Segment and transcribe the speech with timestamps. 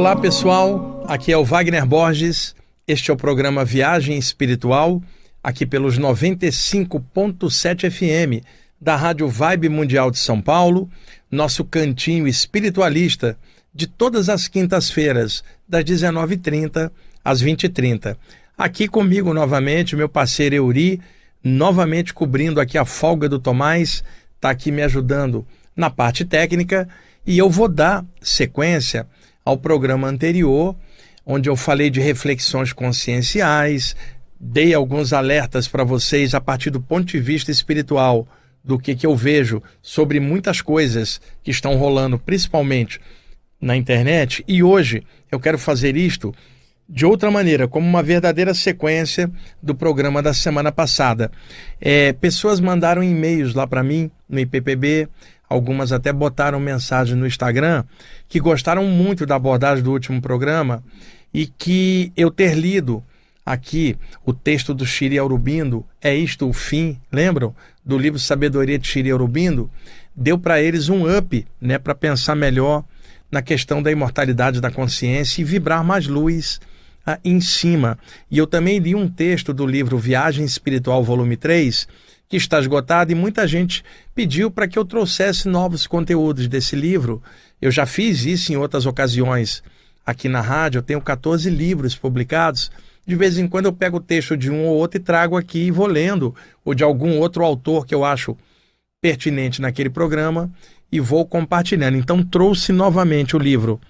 [0.00, 2.54] Olá pessoal, aqui é o Wagner Borges.
[2.88, 5.02] Este é o programa Viagem Espiritual,
[5.44, 8.42] aqui pelos 95.7 FM
[8.80, 10.88] da Rádio Vibe Mundial de São Paulo,
[11.30, 13.36] nosso cantinho espiritualista
[13.74, 16.90] de todas as quintas-feiras, das 19h30
[17.22, 18.16] às 20h30.
[18.56, 20.98] Aqui comigo novamente, meu parceiro Euri,
[21.44, 24.02] novamente cobrindo aqui a folga do Tomás,
[24.34, 25.46] está aqui me ajudando
[25.76, 26.88] na parte técnica
[27.26, 29.06] e eu vou dar sequência
[29.44, 30.76] ao programa anterior,
[31.24, 33.96] onde eu falei de reflexões conscienciais,
[34.38, 38.26] dei alguns alertas para vocês a partir do ponto de vista espiritual
[38.64, 43.00] do que, que eu vejo sobre muitas coisas que estão rolando, principalmente
[43.60, 44.44] na internet.
[44.46, 46.34] E hoje eu quero fazer isto
[46.88, 49.30] de outra maneira, como uma verdadeira sequência
[49.62, 51.30] do programa da semana passada.
[51.80, 55.08] É, pessoas mandaram e-mails lá para mim no IPPB,
[55.50, 57.82] algumas até botaram mensagem no Instagram,
[58.28, 60.82] que gostaram muito da abordagem do último programa
[61.34, 63.02] e que eu ter lido
[63.44, 67.52] aqui o texto do Shiri Aurobindo, É Isto o Fim, lembram?
[67.84, 69.68] Do livro Sabedoria de Shiri Aurobindo,
[70.14, 72.84] deu para eles um up, né, para pensar melhor
[73.30, 76.60] na questão da imortalidade da consciência e vibrar mais luz
[77.04, 77.98] ah, em cima.
[78.30, 81.88] E eu também li um texto do livro Viagem Espiritual, volume 3,
[82.30, 87.20] que está esgotado e muita gente pediu para que eu trouxesse novos conteúdos desse livro.
[87.60, 89.64] Eu já fiz isso em outras ocasiões
[90.06, 92.70] aqui na rádio, eu tenho 14 livros publicados.
[93.04, 95.58] De vez em quando eu pego o texto de um ou outro e trago aqui
[95.58, 96.32] e vou lendo,
[96.64, 98.36] ou de algum outro autor que eu acho
[99.02, 100.48] pertinente naquele programa
[100.92, 101.96] e vou compartilhando.
[101.96, 103.80] Então trouxe novamente o livro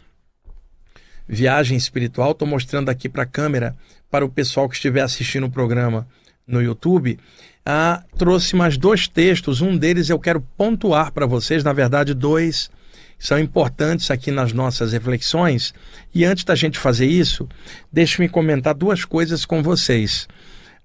[1.29, 2.31] Viagem Espiritual.
[2.31, 3.77] Estou mostrando aqui para a câmera
[4.11, 6.09] para o pessoal que estiver assistindo o programa
[6.51, 7.19] no YouTube.
[7.65, 9.61] Ah, trouxe mais dois textos.
[9.61, 12.71] Um deles eu quero pontuar para vocês, na verdade, dois
[13.19, 15.75] são importantes aqui nas nossas reflexões.
[16.15, 17.47] E antes da gente fazer isso,
[17.93, 20.27] deixe-me comentar duas coisas com vocês.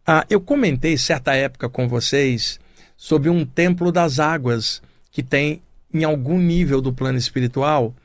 [0.06, 2.60] Ah, eu comentei certa época com vocês
[2.98, 4.82] sobre um templo das águas
[5.12, 5.62] que tem
[5.94, 7.96] em algum nível do plano espiritual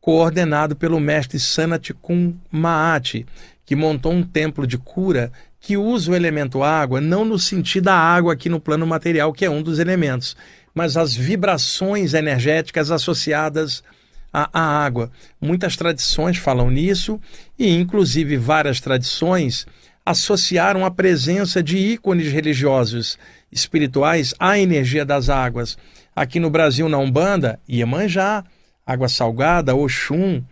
[0.00, 3.24] coordenado pelo mestre Sanat Kun Maat,
[3.64, 5.32] que montou um templo de cura
[5.64, 9.46] que usa o elemento água não no sentido da água aqui no plano material, que
[9.46, 10.36] é um dos elementos,
[10.74, 13.82] mas as vibrações energéticas associadas
[14.30, 15.10] à, à água.
[15.40, 17.18] Muitas tradições falam nisso
[17.58, 19.66] e, inclusive, várias tradições
[20.04, 23.18] associaram a presença de ícones religiosos
[23.50, 25.78] espirituais à energia das águas.
[26.14, 28.44] Aqui no Brasil, na Umbanda, Iemanjá,
[28.86, 30.44] água salgada, Oxum,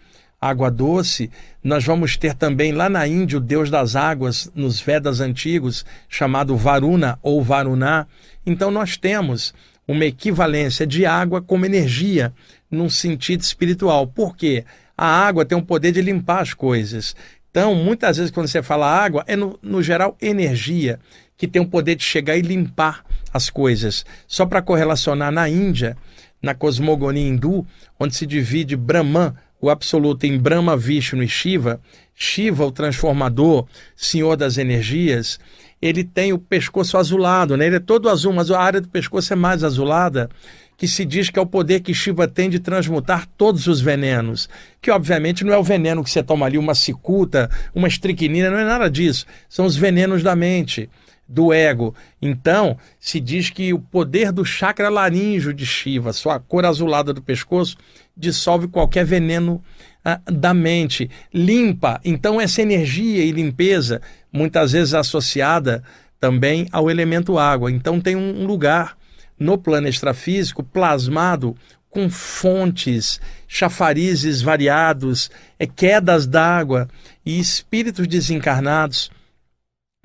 [0.43, 1.31] água doce.
[1.63, 6.57] Nós vamos ter também lá na Índia o deus das águas, nos Vedas antigos, chamado
[6.57, 8.07] Varuna ou Varuná.
[8.45, 9.55] Então nós temos
[9.87, 12.33] uma equivalência de água como energia
[12.69, 14.07] num sentido espiritual.
[14.07, 14.65] Por quê?
[14.99, 17.15] A água tem o poder de limpar as coisas.
[17.51, 20.99] Então, muitas vezes, quando você fala água, é no, no geral energia,
[21.37, 24.07] que tem o poder de chegar e limpar as coisas.
[24.27, 25.97] Só para correlacionar na Índia,
[26.41, 27.67] na cosmogonia hindu,
[28.01, 31.81] onde se divide Brahman, o absoluto, em Brahma, Vishnu e Shiva,
[32.15, 33.65] Shiva, o transformador,
[33.95, 35.39] senhor das energias,
[35.81, 37.67] ele tem o pescoço azulado, né?
[37.67, 40.29] ele é todo azul, mas a área do pescoço é mais azulada,
[40.77, 44.49] que se diz que é o poder que Shiva tem de transmutar todos os venenos,
[44.81, 48.59] que obviamente não é o veneno que você toma ali, uma cicuta, uma estricnina, não
[48.59, 50.91] é nada disso, são os venenos da mente
[51.29, 51.95] do ego.
[52.21, 57.23] Então, se diz que o poder do chakra laríngeo de Shiva, sua cor azulada do
[57.23, 57.77] pescoço,
[58.17, 59.63] dissolve qualquer veneno
[60.05, 62.01] ah, da mente, limpa.
[62.05, 64.03] Então, essa energia e limpeza,
[64.33, 65.83] muitas vezes associada
[66.21, 67.71] também ao elemento água.
[67.71, 68.97] Então, tem um lugar
[69.39, 71.57] no plano extrafísico plasmado
[71.89, 76.89] com fontes, chafarizes variados, é, quedas d'água
[77.25, 79.11] e espíritos desencarnados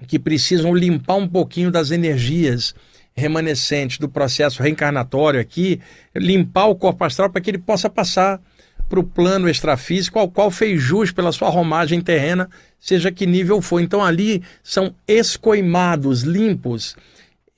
[0.05, 2.75] que precisam limpar um pouquinho das energias
[3.15, 5.81] remanescentes do processo reencarnatório aqui,
[6.15, 8.39] limpar o corpo astral para que ele possa passar
[8.87, 12.47] para o plano extrafísico ao qual fez jus pela sua romagem terrena,
[12.79, 13.79] seja que nível for.
[13.79, 16.95] Então ali são escoimados, limpos,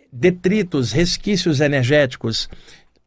[0.09, 2.49] detritos, resquícios energéticos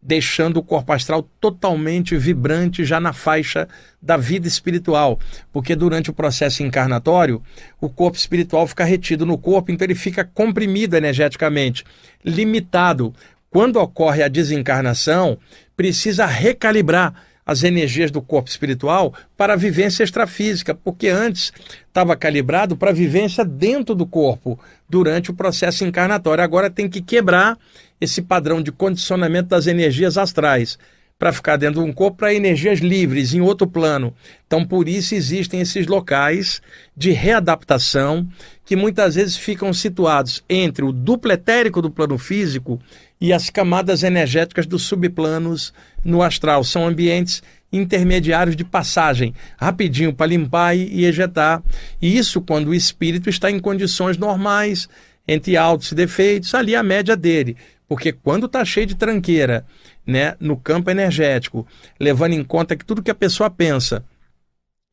[0.02, 3.68] deixando o corpo astral totalmente vibrante já na faixa
[4.00, 5.20] da vida espiritual,
[5.52, 7.40] porque durante o processo encarnatório,
[7.80, 11.84] o corpo espiritual fica retido no corpo, então ele fica comprimido energeticamente,
[12.24, 13.14] limitado.
[13.48, 15.38] Quando ocorre a desencarnação,
[15.76, 21.52] precisa recalibrar as energias do corpo espiritual para a vivência extrafísica, porque antes
[21.86, 24.58] estava calibrado para a vivência dentro do corpo
[24.88, 26.44] durante o processo encarnatório.
[26.44, 27.58] Agora tem que quebrar
[28.00, 30.78] esse padrão de condicionamento das energias astrais
[31.18, 34.12] para ficar dentro de um corpo para energias livres em outro plano.
[34.46, 36.60] Então, por isso existem esses locais
[36.96, 38.28] de readaptação
[38.64, 42.80] que muitas vezes ficam situados entre o duplo etérico do plano físico
[43.20, 45.72] e as camadas energéticas dos subplanos
[46.04, 46.64] no astral.
[46.64, 47.42] São ambientes
[47.72, 51.62] intermediários de passagem, rapidinho para limpar e ejetar.
[52.00, 54.88] E isso quando o espírito está em condições normais,
[55.26, 57.56] entre altos e defeitos, ali a média dele.
[57.88, 59.64] Porque quando está cheio de tranqueira
[60.06, 61.66] né, no campo energético,
[61.98, 64.04] levando em conta que tudo que a pessoa pensa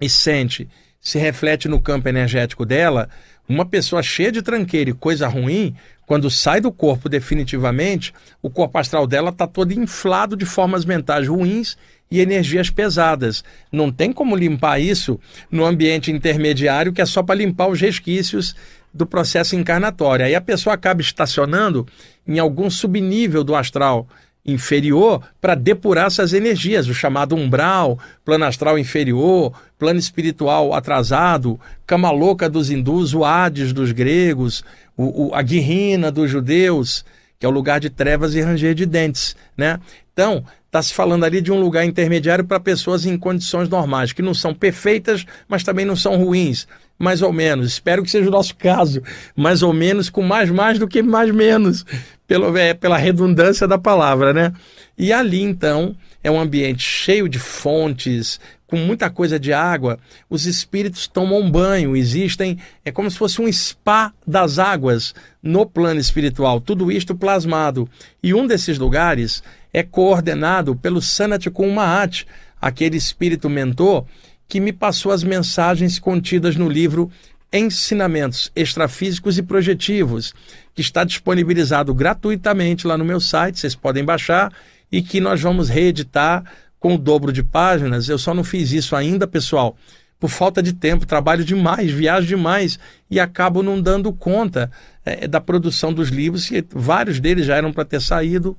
[0.01, 0.69] e sente
[1.01, 3.09] se reflete no campo energético dela,
[3.47, 5.75] uma pessoa cheia de tranqueira e coisa ruim,
[6.05, 11.27] quando sai do corpo definitivamente, o corpo astral dela está todo inflado de formas mentais
[11.27, 11.77] ruins
[12.11, 13.43] e energias pesadas.
[13.71, 15.19] Não tem como limpar isso
[15.49, 18.55] no ambiente intermediário, que é só para limpar os resquícios
[18.93, 20.25] do processo encarnatório.
[20.25, 21.87] Aí a pessoa acaba estacionando
[22.27, 24.07] em algum subnível do astral
[24.51, 32.11] inferior para depurar essas energias, o chamado umbral, plano astral inferior, plano espiritual atrasado, cama
[32.11, 34.63] louca dos hindus, o Hades dos gregos,
[34.95, 37.05] o, o, a guirrina dos judeus,
[37.39, 39.79] que é o lugar de trevas e ranger de dentes, né?
[40.11, 44.21] Então, está se falando ali de um lugar intermediário para pessoas em condições normais, que
[44.21, 46.67] não são perfeitas, mas também não são ruins
[46.99, 47.71] mais ou menos.
[47.71, 49.01] Espero que seja o nosso caso,
[49.35, 51.85] mais ou menos, com mais mais do que mais menos,
[52.29, 54.53] pelo, é, pela redundância da palavra, né?
[54.95, 59.97] E ali, então, é um ambiente cheio de fontes, com muita coisa de água.
[60.29, 65.99] Os espíritos tomam banho, existem, é como se fosse um spa das águas no plano
[65.99, 67.89] espiritual, tudo isto plasmado.
[68.21, 69.41] E um desses lugares
[69.73, 72.27] é coordenado pelo Sanat Mahat,
[72.61, 74.05] aquele espírito mentor
[74.47, 77.09] que me passou as mensagens contidas no livro
[77.51, 80.33] Ensinamentos Extrafísicos e Projetivos,
[80.73, 84.53] que está disponibilizado gratuitamente lá no meu site, vocês podem baixar
[84.91, 86.43] e que nós vamos reeditar
[86.79, 88.07] com o dobro de páginas.
[88.07, 89.75] Eu só não fiz isso ainda, pessoal,
[90.19, 92.77] por falta de tempo, trabalho demais, viajo demais
[93.09, 94.71] e acabo não dando conta
[95.05, 98.55] é, da produção dos livros, que vários deles já eram para ter saído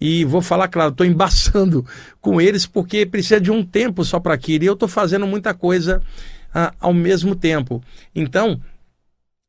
[0.00, 1.84] e vou falar, claro, estou embaçando
[2.20, 4.64] com eles porque precisa de um tempo só para aquilo.
[4.64, 6.00] E eu estou fazendo muita coisa
[6.54, 7.82] ah, ao mesmo tempo.
[8.14, 8.60] Então,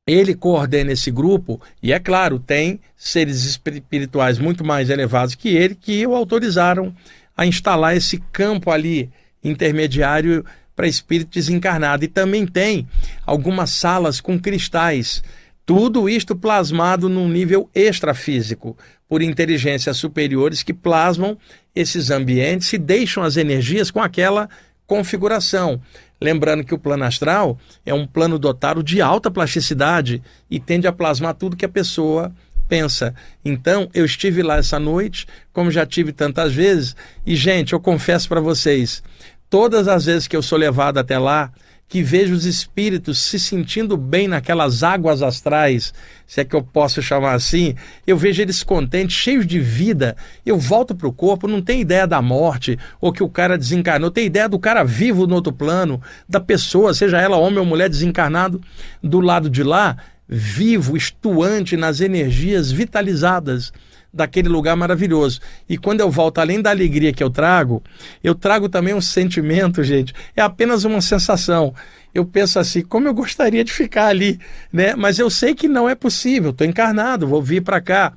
[0.06, 5.75] ele coordena esse grupo e, é claro, tem seres espirituais muito mais elevados que ele
[5.75, 6.94] que o autorizaram
[7.38, 9.10] a instalar esse campo ali
[9.44, 10.44] intermediário
[10.75, 12.04] para espírito desencarnado.
[12.04, 12.88] E também tem
[13.25, 15.22] algumas salas com cristais.
[15.66, 18.75] Tudo isto plasmado num nível extrafísico
[19.07, 21.38] por inteligências superiores que plasmam
[21.75, 24.50] esses ambientes e deixam as energias com aquela
[24.88, 25.80] configuração.
[26.21, 30.92] Lembrando que o plano astral é um plano dotado de alta plasticidade e tende a
[30.92, 32.31] plasmar tudo que a pessoa
[32.68, 33.16] pensa.
[33.44, 36.95] Então, eu estive lá essa noite, como já tive tantas vezes,
[37.25, 39.01] e gente, eu confesso para vocês,
[39.50, 41.51] todas as vezes que eu sou levado até lá,
[41.89, 45.91] que vejo os espíritos se sentindo bem naquelas águas astrais,
[46.27, 47.74] se é que eu posso chamar assim,
[48.06, 50.15] eu vejo eles contentes, cheios de vida.
[50.45, 54.12] Eu volto para o corpo, não tem ideia da morte, ou que o cara desencarnou,
[54.12, 57.89] tem ideia do cara vivo no outro plano, da pessoa, seja ela homem ou mulher
[57.89, 58.62] desencarnado,
[59.01, 59.97] do lado de lá,
[60.27, 63.74] vivo, estuante nas energias vitalizadas
[64.13, 65.39] daquele lugar maravilhoso.
[65.67, 67.83] E quando eu volto, além da alegria que eu trago,
[68.23, 70.13] eu trago também um sentimento, gente.
[70.35, 71.73] É apenas uma sensação.
[72.13, 74.39] Eu penso assim, como eu gostaria de ficar ali,
[74.73, 74.95] né?
[74.95, 76.51] Mas eu sei que não é possível.
[76.51, 78.13] Estou encarnado, vou vir para cá.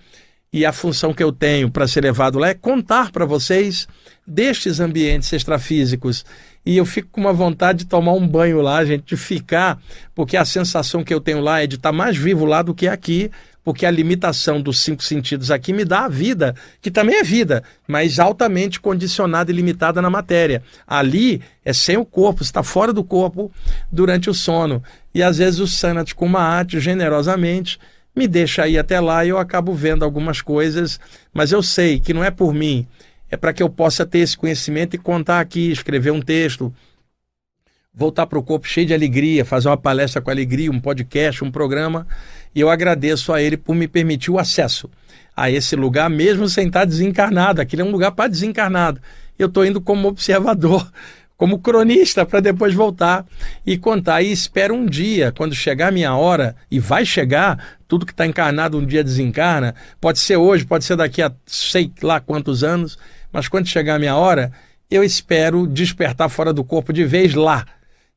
[0.53, 3.89] E a função que eu tenho para ser levado lá é contar para vocês
[4.27, 6.27] destes ambientes extrafísicos.
[6.65, 9.81] E eu fico com uma vontade de tomar um banho lá, gente, de ficar,
[10.15, 12.87] porque a sensação que eu tenho lá é de estar mais vivo lá do que
[12.87, 13.31] aqui,
[13.65, 17.63] porque a limitação dos cinco sentidos aqui me dá a vida, que também é vida,
[17.87, 20.63] mas altamente condicionada e limitada na matéria.
[20.87, 23.51] Ali é sem o corpo, está fora do corpo
[23.91, 24.83] durante o sono.
[25.15, 27.79] E às vezes o Sanat Kumaat, generosamente,
[28.15, 31.01] me deixa ir até lá e eu acabo vendo algumas coisas,
[31.33, 32.87] mas eu sei que não é por mim,
[33.31, 36.73] é para que eu possa ter esse conhecimento e contar aqui, escrever um texto,
[37.95, 41.51] voltar para o corpo cheio de alegria, fazer uma palestra com alegria, um podcast, um
[41.51, 42.07] programa
[42.55, 44.91] e eu agradeço a ele por me permitir o acesso
[45.37, 47.61] a esse lugar, mesmo sem estar desencarnado.
[47.61, 49.01] Aquilo é um lugar para desencarnado.
[49.39, 50.91] Eu estou indo como observador,
[51.37, 53.27] como cronista, para depois voltar
[53.67, 54.23] e contar.
[54.23, 58.27] E espero um dia, quando chegar a minha hora, e vai chegar, tudo que está
[58.27, 62.99] encarnado um dia desencarna, pode ser hoje, pode ser daqui a sei lá quantos anos,
[63.33, 64.53] mas quando chegar a minha hora,
[64.91, 67.67] eu espero despertar fora do corpo de vez lá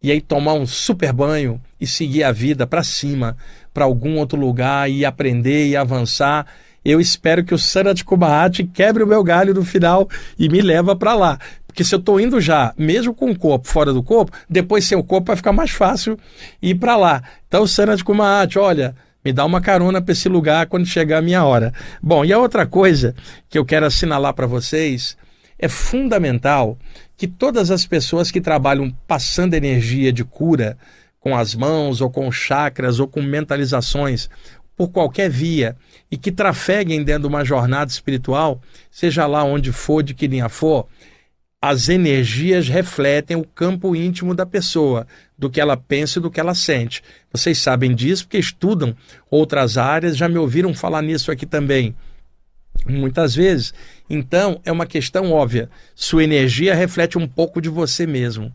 [0.05, 3.35] e aí tomar um super banho e seguir a vida para cima,
[3.73, 6.45] para algum outro lugar e aprender e avançar
[6.85, 10.07] eu espero que o Sanat Kumahat quebre o meu galho no final
[10.37, 11.39] e me leva para lá.
[11.65, 14.95] Porque se eu estou indo já, mesmo com o corpo fora do corpo, depois sem
[14.95, 16.15] o corpo vai ficar mais fácil
[16.61, 17.23] ir para lá.
[17.47, 18.95] Então, Sanat Kumahat, olha,
[19.25, 21.73] me dá uma carona para esse lugar quando chegar a minha hora.
[22.03, 23.15] Bom, e a outra coisa
[23.49, 25.17] que eu quero assinalar para vocês
[25.65, 26.77] é fundamental
[27.17, 30.77] que todas as pessoas que trabalham passando energia de cura
[31.19, 34.29] com as mãos ou com chakras ou com mentalizações
[34.75, 35.75] por qualquer via
[36.11, 40.49] e que trafeguem dentro de uma jornada espiritual, seja lá onde for, de que linha
[40.49, 40.87] for,
[41.61, 45.07] as energias refletem o campo íntimo da pessoa,
[45.37, 47.01] do que ela pensa e do que ela sente.
[47.31, 48.95] Vocês sabem disso porque estudam
[49.31, 51.95] outras áreas, já me ouviram falar nisso aqui também
[52.87, 53.73] muitas vezes.
[54.09, 55.69] Então, é uma questão óbvia.
[55.95, 58.53] Sua energia reflete um pouco de você mesmo.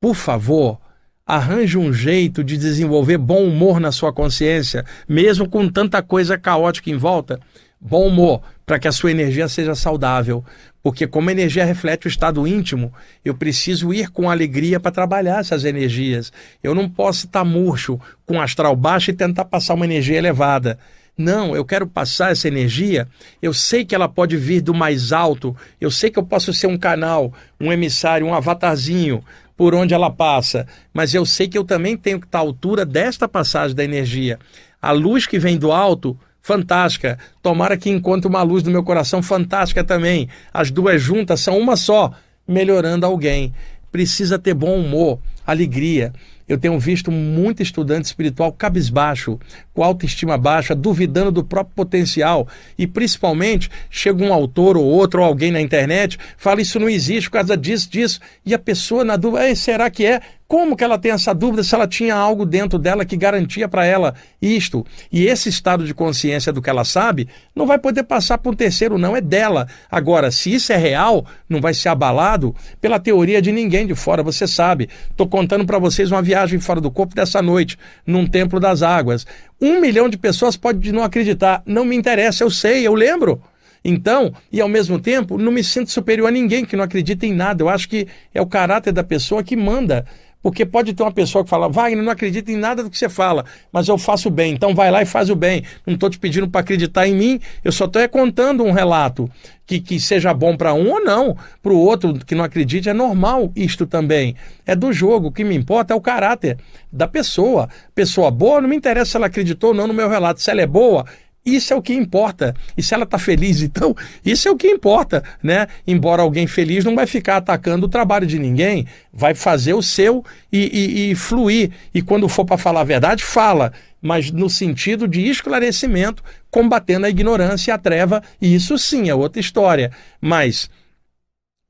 [0.00, 0.78] Por favor,
[1.26, 6.90] arranje um jeito de desenvolver bom humor na sua consciência, mesmo com tanta coisa caótica
[6.90, 7.40] em volta.
[7.80, 10.44] Bom humor, para que a sua energia seja saudável.
[10.82, 12.92] Porque, como a energia reflete o estado íntimo,
[13.24, 16.30] eu preciso ir com alegria para trabalhar essas energias.
[16.62, 20.78] Eu não posso estar murcho, com astral baixo e tentar passar uma energia elevada.
[21.16, 23.06] Não, eu quero passar essa energia.
[23.40, 25.56] Eu sei que ela pode vir do mais alto.
[25.80, 29.22] Eu sei que eu posso ser um canal, um emissário, um avatarzinho
[29.56, 30.66] por onde ela passa.
[30.92, 34.38] Mas eu sei que eu também tenho que estar à altura desta passagem da energia.
[34.82, 37.18] A luz que vem do alto, fantástica.
[37.40, 40.28] Tomara que encontre uma luz no meu coração, fantástica também.
[40.52, 42.12] As duas juntas são uma só,
[42.46, 43.54] melhorando alguém.
[43.92, 46.12] Precisa ter bom humor, alegria.
[46.48, 49.38] Eu tenho visto muito estudante espiritual cabisbaixo,
[49.72, 52.46] com autoestima baixa, duvidando do próprio potencial.
[52.78, 57.30] E principalmente, chega um autor ou outro, ou alguém na internet, fala isso não existe
[57.30, 58.20] por causa disso, disso.
[58.44, 60.20] E a pessoa na dúvida, será que é?
[60.46, 63.86] Como que ela tem essa dúvida se ela tinha algo dentro dela que garantia para
[63.86, 64.84] ela isto?
[65.10, 68.54] E esse estado de consciência do que ela sabe não vai poder passar para um
[68.54, 69.66] terceiro, não, é dela.
[69.90, 74.22] Agora, se isso é real, não vai ser abalado pela teoria de ninguém de fora,
[74.22, 74.90] você sabe.
[75.10, 79.26] Estou contando para vocês uma viagem fora do corpo dessa noite, num templo das águas.
[79.60, 81.62] Um milhão de pessoas pode não acreditar.
[81.64, 83.40] Não me interessa, eu sei, eu lembro.
[83.84, 87.34] Então, e ao mesmo tempo, não me sinto superior a ninguém que não acredita em
[87.34, 87.62] nada.
[87.62, 90.06] Eu acho que é o caráter da pessoa que manda.
[90.44, 93.08] Porque pode ter uma pessoa que fala, Wagner, não acredita em nada do que você
[93.08, 95.64] fala, mas eu faço bem, então vai lá e faz o bem.
[95.86, 99.26] Não estou te pedindo para acreditar em mim, eu só estou contando um relato
[99.66, 101.34] que, que seja bom para um ou não.
[101.62, 104.36] Para o outro que não acredite, é normal isto também.
[104.66, 105.28] É do jogo.
[105.28, 106.58] O que me importa é o caráter
[106.92, 107.68] da pessoa.
[107.94, 110.42] Pessoa boa, não me interessa se ela acreditou ou não no meu relato.
[110.42, 111.06] Se ela é boa,
[111.44, 112.54] isso é o que importa.
[112.76, 115.66] E se ela está feliz, então, isso é o que importa, né?
[115.86, 120.24] Embora alguém feliz não vai ficar atacando o trabalho de ninguém, vai fazer o seu
[120.50, 121.70] e, e, e fluir.
[121.94, 127.10] E quando for para falar a verdade, fala, mas no sentido de esclarecimento, combatendo a
[127.10, 128.22] ignorância e a treva.
[128.40, 129.90] E isso sim é outra história.
[130.20, 130.70] Mas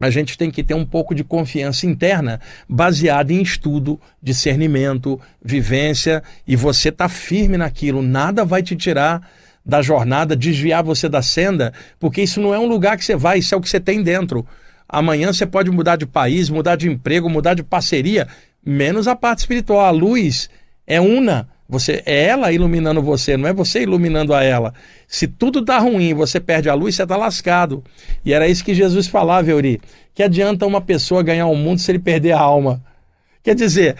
[0.00, 6.22] a gente tem que ter um pouco de confiança interna baseada em estudo, discernimento, vivência,
[6.46, 9.26] e você tá firme naquilo, nada vai te tirar
[9.64, 13.38] da jornada, desviar você da senda, porque isso não é um lugar que você vai,
[13.38, 14.46] isso é o que você tem dentro.
[14.88, 18.28] Amanhã você pode mudar de país, mudar de emprego, mudar de parceria,
[18.64, 19.80] menos a parte espiritual.
[19.80, 20.50] A luz
[20.86, 21.48] é una.
[21.66, 24.74] Você é ela iluminando você, não é você iluminando a ela.
[25.08, 27.82] Se tudo dá ruim, você perde a luz, você está lascado.
[28.22, 29.80] E era isso que Jesus falava, Euri.
[30.14, 32.82] Que adianta uma pessoa ganhar o mundo se ele perder a alma?
[33.42, 33.96] Quer dizer,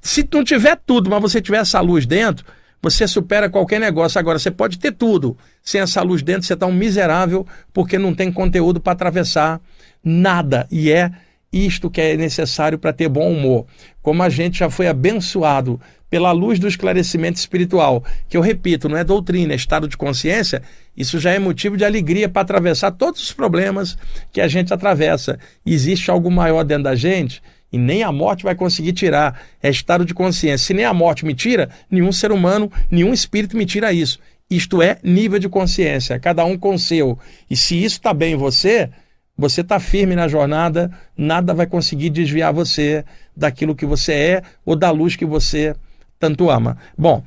[0.00, 2.46] se não tiver tudo, mas você tiver essa luz dentro,
[2.82, 4.18] você supera qualquer negócio.
[4.18, 5.36] Agora, você pode ter tudo.
[5.62, 9.60] Sem essa luz dentro, você está um miserável porque não tem conteúdo para atravessar
[10.02, 10.66] nada.
[10.70, 11.12] E é
[11.52, 13.66] isto que é necessário para ter bom humor.
[14.02, 18.98] Como a gente já foi abençoado pela luz do esclarecimento espiritual, que eu repito, não
[18.98, 20.60] é doutrina, é estado de consciência,
[20.94, 23.96] isso já é motivo de alegria para atravessar todos os problemas
[24.30, 25.38] que a gente atravessa.
[25.64, 27.40] Existe algo maior dentro da gente
[27.72, 29.40] e nem a morte vai conseguir tirar.
[29.62, 30.66] É estado de consciência.
[30.66, 34.18] Se nem a morte me tira, nenhum ser humano, nenhum espírito me tira isso.
[34.50, 37.18] Isto é nível de consciência, cada um com o seu.
[37.48, 38.90] E se isso está bem em você,
[39.36, 44.76] você está firme na jornada, nada vai conseguir desviar você daquilo que você é ou
[44.76, 45.74] da luz que você
[46.18, 46.76] tanto ama.
[46.96, 47.24] Bom,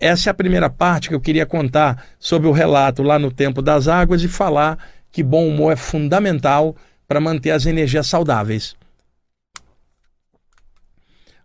[0.00, 3.60] essa é a primeira parte que eu queria contar sobre o relato lá no Tempo
[3.60, 4.78] das Águas e falar
[5.12, 6.74] que bom humor é fundamental
[7.06, 8.74] para manter as energias saudáveis.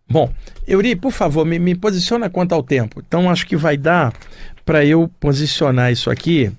[0.10, 0.34] Bom,
[0.68, 3.01] Euri, por favor, me, me posiciona quanto ao tempo.
[3.06, 4.13] Então, acho que vai dar
[4.66, 6.51] para eu posicionar isso aqui.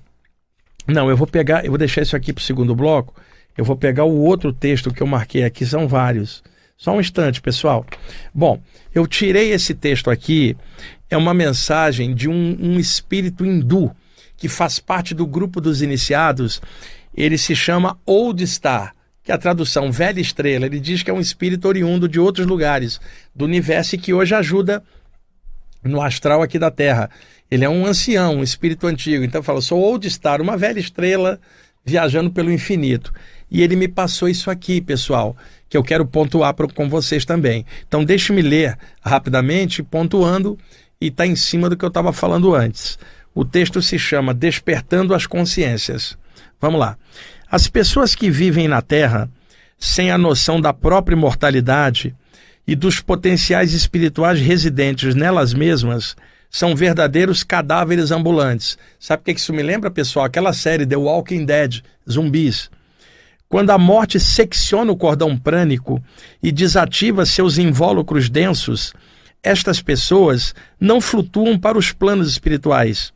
[0.87, 3.13] Não, eu vou pegar, eu vou deixar isso aqui para o segundo bloco.
[3.57, 6.41] Eu vou pegar o outro texto que eu marquei aqui, são vários.
[6.77, 7.85] Só um instante, pessoal.
[8.33, 8.61] Bom,
[8.95, 10.55] eu tirei esse texto aqui,
[11.09, 13.95] é uma mensagem de um, um espírito hindu
[14.37, 16.59] que faz parte do grupo dos iniciados,
[17.13, 20.65] ele se chama Old Star, que a tradução velha estrela.
[20.65, 22.99] Ele diz que é um espírito oriundo de outros lugares
[23.35, 24.83] do universo e que hoje ajuda
[25.83, 27.09] no astral aqui da Terra.
[27.49, 29.23] Ele é um ancião, um espírito antigo.
[29.23, 31.39] Então fala, sou Old Star, uma velha estrela
[31.83, 33.13] viajando pelo infinito.
[33.49, 35.35] E ele me passou isso aqui, pessoal,
[35.67, 37.65] que eu quero pontuar com vocês também.
[37.87, 40.57] Então deixe-me ler rapidamente, pontuando,
[40.99, 42.97] e está em cima do que eu estava falando antes.
[43.33, 46.17] O texto se chama Despertando as Consciências.
[46.59, 46.97] Vamos lá.
[47.51, 49.29] As pessoas que vivem na Terra
[49.77, 52.15] sem a noção da própria imortalidade
[52.65, 56.15] e dos potenciais espirituais residentes nelas mesmas
[56.49, 58.77] são verdadeiros cadáveres ambulantes.
[58.97, 60.23] Sabe o que isso me lembra, pessoal?
[60.23, 62.71] Aquela série The Walking Dead, zumbis.
[63.49, 66.01] Quando a morte secciona o cordão prânico
[66.41, 68.93] e desativa seus invólucros densos,
[69.43, 73.11] estas pessoas não flutuam para os planos espirituais.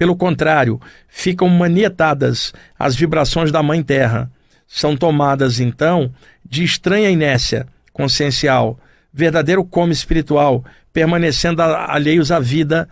[0.00, 4.32] Pelo contrário, ficam manietadas às vibrações da Mãe Terra.
[4.66, 6.10] São tomadas, então,
[6.42, 8.80] de estranha inércia consciencial,
[9.12, 12.88] verdadeiro coma espiritual, permanecendo alheios à vida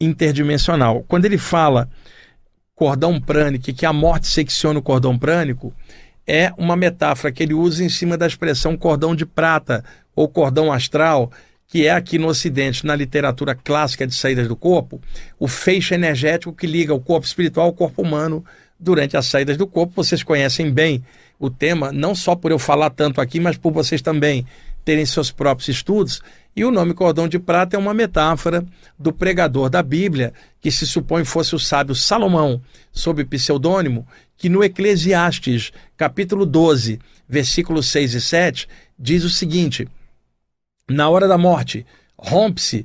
[0.00, 1.04] interdimensional.
[1.06, 1.90] Quando ele fala
[2.74, 5.74] cordão prânico, que a morte secciona o cordão prânico,
[6.26, 9.84] é uma metáfora que ele usa em cima da expressão cordão de prata
[10.16, 11.30] ou cordão astral,
[11.70, 15.00] que é aqui no Ocidente, na literatura clássica de saídas do corpo,
[15.38, 18.44] o feixe energético que liga o corpo espiritual ao corpo humano
[18.78, 19.92] durante as saídas do corpo.
[19.94, 21.00] Vocês conhecem bem
[21.38, 24.44] o tema, não só por eu falar tanto aqui, mas por vocês também
[24.84, 26.20] terem seus próprios estudos.
[26.56, 28.64] E o nome cordão de prata é uma metáfora
[28.98, 32.60] do pregador da Bíblia, que se supõe fosse o sábio Salomão,
[32.90, 34.04] sob pseudônimo,
[34.36, 36.98] que no Eclesiastes, capítulo 12,
[37.28, 39.86] versículos 6 e 7, diz o seguinte:
[40.92, 41.86] Na hora da morte,
[42.18, 42.84] rompe-se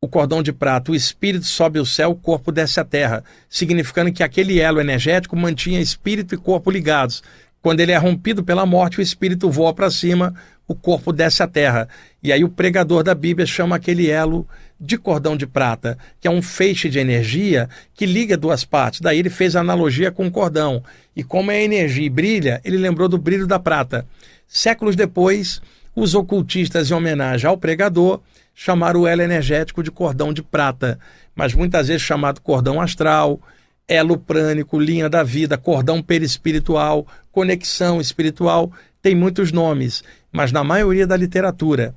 [0.00, 4.10] o cordão de prata, o espírito sobe ao céu, o corpo desce à terra, significando
[4.10, 7.22] que aquele elo energético mantinha espírito e corpo ligados.
[7.60, 10.34] Quando ele é rompido pela morte, o espírito voa para cima,
[10.66, 11.90] o corpo desce à terra.
[12.22, 14.48] E aí o pregador da Bíblia chama aquele elo
[14.80, 19.02] de cordão de prata, que é um feixe de energia que liga duas partes.
[19.02, 20.82] Daí ele fez a analogia com o cordão.
[21.14, 24.06] E como é energia e brilha, ele lembrou do brilho da prata.
[24.48, 25.60] Séculos depois,
[25.96, 28.20] os ocultistas, em homenagem ao pregador,
[28.54, 30.98] chamaram o elo energético de cordão de prata,
[31.34, 33.40] mas muitas vezes chamado cordão astral,
[33.88, 38.70] elo prânico, linha da vida, cordão perispiritual, conexão espiritual,
[39.02, 40.04] tem muitos nomes
[40.36, 41.94] mas na maioria da literatura,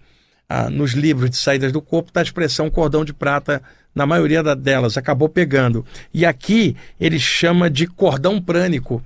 [0.48, 3.62] ah, nos livros de saídas do corpo, está a expressão cordão de prata,
[3.94, 5.86] na maioria delas, acabou pegando.
[6.14, 9.04] E aqui ele chama de cordão prânico,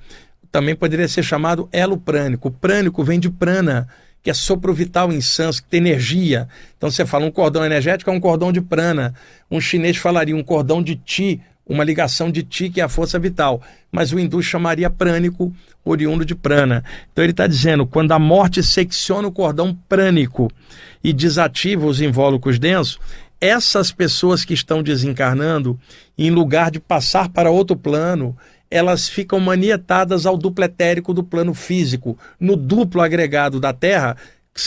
[0.52, 2.52] também poderia ser chamado elo prânico.
[2.52, 3.88] Prânico vem de prana,
[4.24, 6.48] que é sopro vital em sânscrito, tem energia.
[6.78, 9.14] Então você fala um cordão energético é um cordão de prana.
[9.52, 13.20] Um chinês falaria um cordão de ti, uma ligação de ti, que é a força
[13.20, 13.62] vital.
[13.92, 16.86] Mas o hindu chamaria prânico, oriundo de prana.
[17.12, 20.50] Então ele está dizendo: quando a morte secciona o cordão prânico
[21.04, 22.98] e desativa os invólucros densos,
[23.42, 25.78] essas pessoas que estão desencarnando,
[26.18, 28.38] em lugar de passar para outro plano,
[28.74, 34.18] elas ficam manietadas ao duplo etérico do plano físico, no duplo agregado da Terra,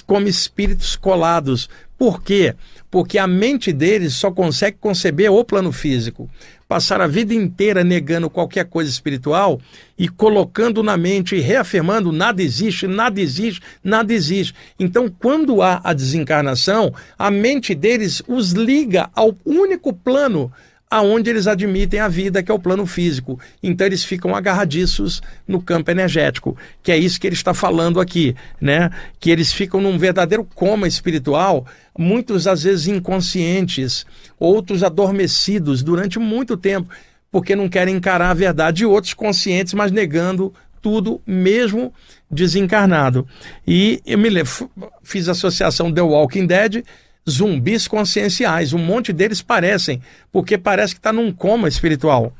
[0.07, 1.69] como espíritos colados.
[1.99, 2.55] Por quê?
[2.91, 6.31] Porque a mente deles só consegue conceber o plano físico
[6.69, 9.61] passar a vida inteira negando qualquer coisa espiritual
[9.99, 14.55] e colocando na mente e reafirmando nada existe, nada existe, nada existe.
[14.79, 20.53] Então, quando há a desencarnação, a mente deles os liga ao único plano
[20.97, 23.39] aonde eles admitem a vida, que é o plano físico.
[23.63, 28.35] Então eles ficam agarradiços no campo energético, que é isso que ele está falando aqui,
[28.61, 28.91] né?
[29.21, 31.67] Que eles ficam num verdadeiro coma espiritual,
[31.99, 34.07] muitos às vezes inconscientes,
[34.39, 36.89] outros adormecidos durante muito tempo,
[37.31, 41.93] porque não querem encarar a verdade, e outros conscientes, mas negando tudo, mesmo
[42.31, 43.27] desencarnado.
[43.67, 44.71] E eu me lembro,
[45.03, 46.85] fiz associação The Walking Dead
[47.29, 48.73] zumbis conscienciais.
[48.73, 52.33] Um monte deles parecem, porque parece que está num coma espiritual.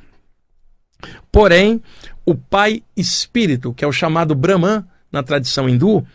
[1.31, 1.83] Porém,
[2.25, 6.07] o pai espírito, que é o chamado Brahman na tradição hindu,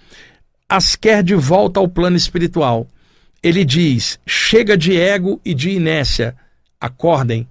[0.67, 2.87] as quer de volta ao plano espiritual.
[3.43, 6.35] Ele diz: chega de ego e de inércia,
[6.79, 7.47] acordem.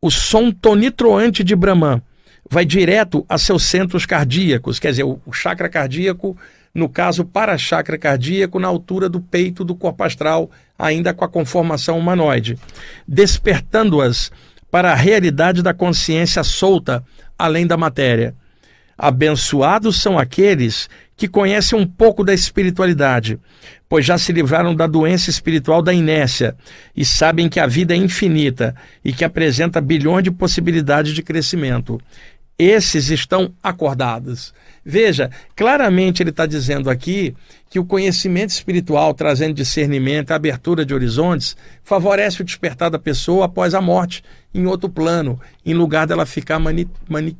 [0.00, 2.02] O som tonitroante de Brahman
[2.48, 6.36] vai direto a seus centros cardíacos, quer dizer, o chakra cardíaco
[6.74, 11.98] no caso para-chakra cardíaco, na altura do peito do corpo astral, ainda com a conformação
[11.98, 12.56] humanoide,
[13.06, 14.30] despertando-as
[14.70, 17.04] para a realidade da consciência solta,
[17.38, 18.34] além da matéria.
[18.96, 23.38] Abençoados são aqueles que conhecem um pouco da espiritualidade,
[23.88, 26.54] pois já se livraram da doença espiritual da inércia
[26.96, 32.00] e sabem que a vida é infinita e que apresenta bilhões de possibilidades de crescimento.
[32.60, 34.52] Esses estão acordados.
[34.84, 37.34] Veja, claramente ele está dizendo aqui
[37.70, 43.72] que o conhecimento espiritual, trazendo discernimento, abertura de horizontes, favorece o despertar da pessoa após
[43.72, 47.34] a morte, em outro plano, em lugar dela ficar mani, mani,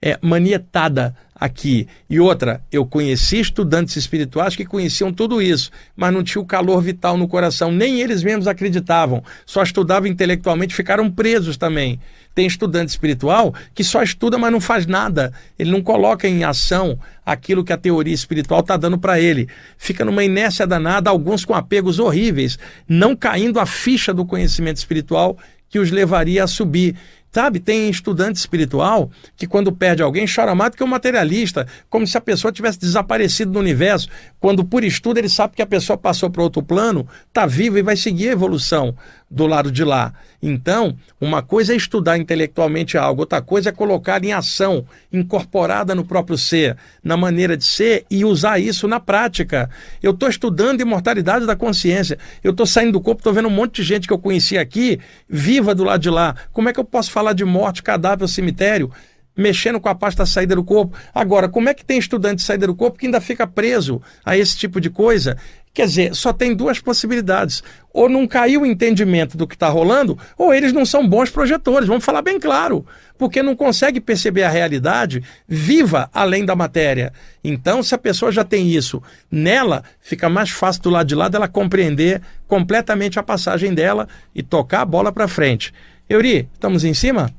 [0.00, 1.86] é, manietada aqui.
[2.08, 6.80] E outra, eu conheci estudantes espirituais que conheciam tudo isso, mas não tinha o calor
[6.80, 7.70] vital no coração.
[7.70, 12.00] Nem eles mesmos acreditavam, só estudavam intelectualmente, ficaram presos também.
[12.34, 15.32] Tem estudante espiritual que só estuda, mas não faz nada.
[15.58, 19.48] Ele não coloca em ação aquilo que a teoria espiritual está dando para ele.
[19.78, 25.38] Fica numa inércia danada, alguns com apegos horríveis, não caindo a ficha do conhecimento espiritual
[25.68, 26.96] que os levaria a subir.
[27.36, 31.66] Sabe, tem estudante espiritual que quando perde alguém chora mais do que o um materialista,
[31.90, 34.08] como se a pessoa tivesse desaparecido do universo,
[34.40, 37.82] quando por estudo ele sabe que a pessoa passou para outro plano, está viva e
[37.82, 38.96] vai seguir a evolução
[39.30, 40.12] do lado de lá.
[40.40, 46.04] Então, uma coisa é estudar intelectualmente algo, outra coisa é colocar em ação, incorporada no
[46.04, 49.68] próprio ser, na maneira de ser e usar isso na prática.
[50.02, 53.76] Eu estou estudando imortalidade da consciência, eu estou saindo do corpo, estou vendo um monte
[53.76, 56.36] de gente que eu conheci aqui, viva do lado de lá.
[56.52, 58.92] Como é que eu posso falar de morte, cadáver, cemitério?
[59.36, 60.96] mexendo com a parte da saída do corpo.
[61.14, 64.36] Agora, como é que tem estudante de saída do corpo que ainda fica preso a
[64.36, 65.36] esse tipo de coisa?
[65.76, 67.62] Quer dizer, só tem duas possibilidades.
[67.92, 71.86] Ou não caiu o entendimento do que está rolando, ou eles não são bons projetores.
[71.86, 72.86] Vamos falar bem claro.
[73.18, 77.12] Porque não consegue perceber a realidade viva além da matéria.
[77.44, 81.28] Então, se a pessoa já tem isso nela, fica mais fácil do lado de lá
[81.28, 85.74] dela compreender completamente a passagem dela e tocar a bola para frente.
[86.08, 87.30] Euri, estamos em cima?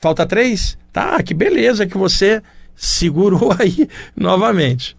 [0.00, 0.76] Falta três?
[0.92, 2.42] Tá, que beleza que você
[2.74, 4.96] segurou aí novamente.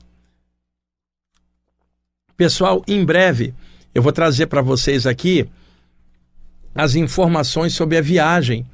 [2.38, 3.54] Pessoal, em breve
[3.94, 5.48] eu vou trazer para vocês aqui
[6.74, 8.66] as informações sobre a viagem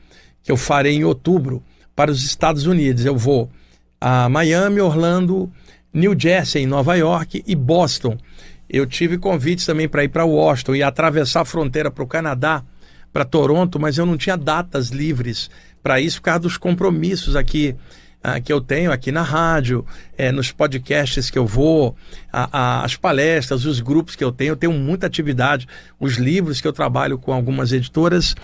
[0.41, 1.63] que eu farei em outubro
[1.95, 3.05] para os Estados Unidos.
[3.05, 3.51] Eu vou
[3.99, 5.51] a Miami, Orlando,
[5.93, 8.17] New Jersey, Nova York e Boston.
[8.67, 12.63] Eu tive convites também para ir para Washington e atravessar a fronteira para o Canadá,
[13.13, 15.51] para Toronto, mas eu não tinha datas livres
[15.83, 17.75] para isso por causa dos compromissos aqui
[18.23, 19.85] ah, que eu tenho aqui na rádio,
[20.17, 21.95] é, nos podcasts que eu vou,
[22.31, 24.51] a, a, as palestras, os grupos que eu tenho.
[24.51, 25.67] Eu tenho muita atividade,
[25.99, 28.35] os livros que eu trabalho com algumas editoras,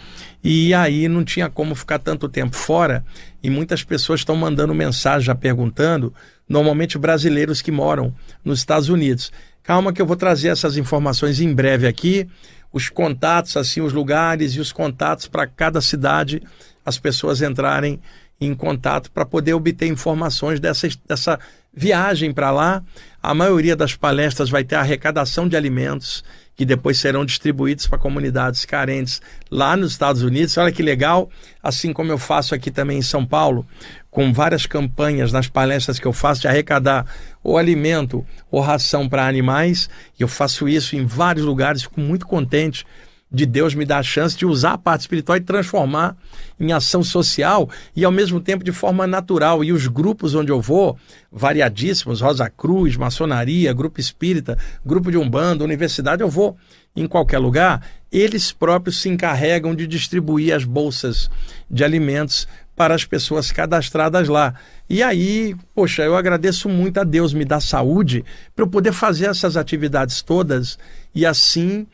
[0.44, 3.06] e aí não tinha como ficar tanto tempo fora.
[3.44, 6.13] E muitas pessoas estão mandando mensagem já perguntando,
[6.50, 8.13] normalmente brasileiros que moram
[8.44, 9.32] nos Estados Unidos.
[9.62, 12.28] Calma que eu vou trazer essas informações em breve aqui,
[12.72, 16.42] os contatos, assim, os lugares e os contatos para cada cidade,
[16.86, 18.00] as pessoas entrarem
[18.39, 21.39] em contato para poder obter informações dessa, dessa
[21.73, 22.84] viagem para lá.
[23.21, 26.23] A maioria das palestras vai ter arrecadação de alimentos
[26.56, 30.58] que depois serão distribuídos para comunidades carentes lá nos Estados Unidos.
[30.58, 31.30] Olha que legal,
[31.62, 33.63] assim como eu faço aqui também em São Paulo,
[34.10, 37.06] com várias campanhas nas palestras que eu faço de arrecadar
[37.43, 39.88] ou alimento ou ração para animais.
[40.19, 42.84] E eu faço isso em vários lugares, fico muito contente
[43.32, 46.16] de Deus me dar a chance de usar a parte espiritual e transformar
[46.60, 49.63] em ação social e ao mesmo tempo de forma natural.
[49.63, 50.98] E os grupos onde eu vou,
[51.32, 56.58] variadíssimos, Rosa Cruz, maçonaria, grupo espírita, grupo de umbanda, universidade, eu vou
[56.96, 61.30] em qualquer lugar, eles próprios se encarregam de distribuir as bolsas
[61.70, 64.56] de alimentos para as pessoas cadastradas lá.
[64.90, 69.26] E aí, poxa, eu agradeço muito a Deus me dar saúde para eu poder fazer
[69.26, 70.80] essas atividades todas
[71.13, 71.86] e assim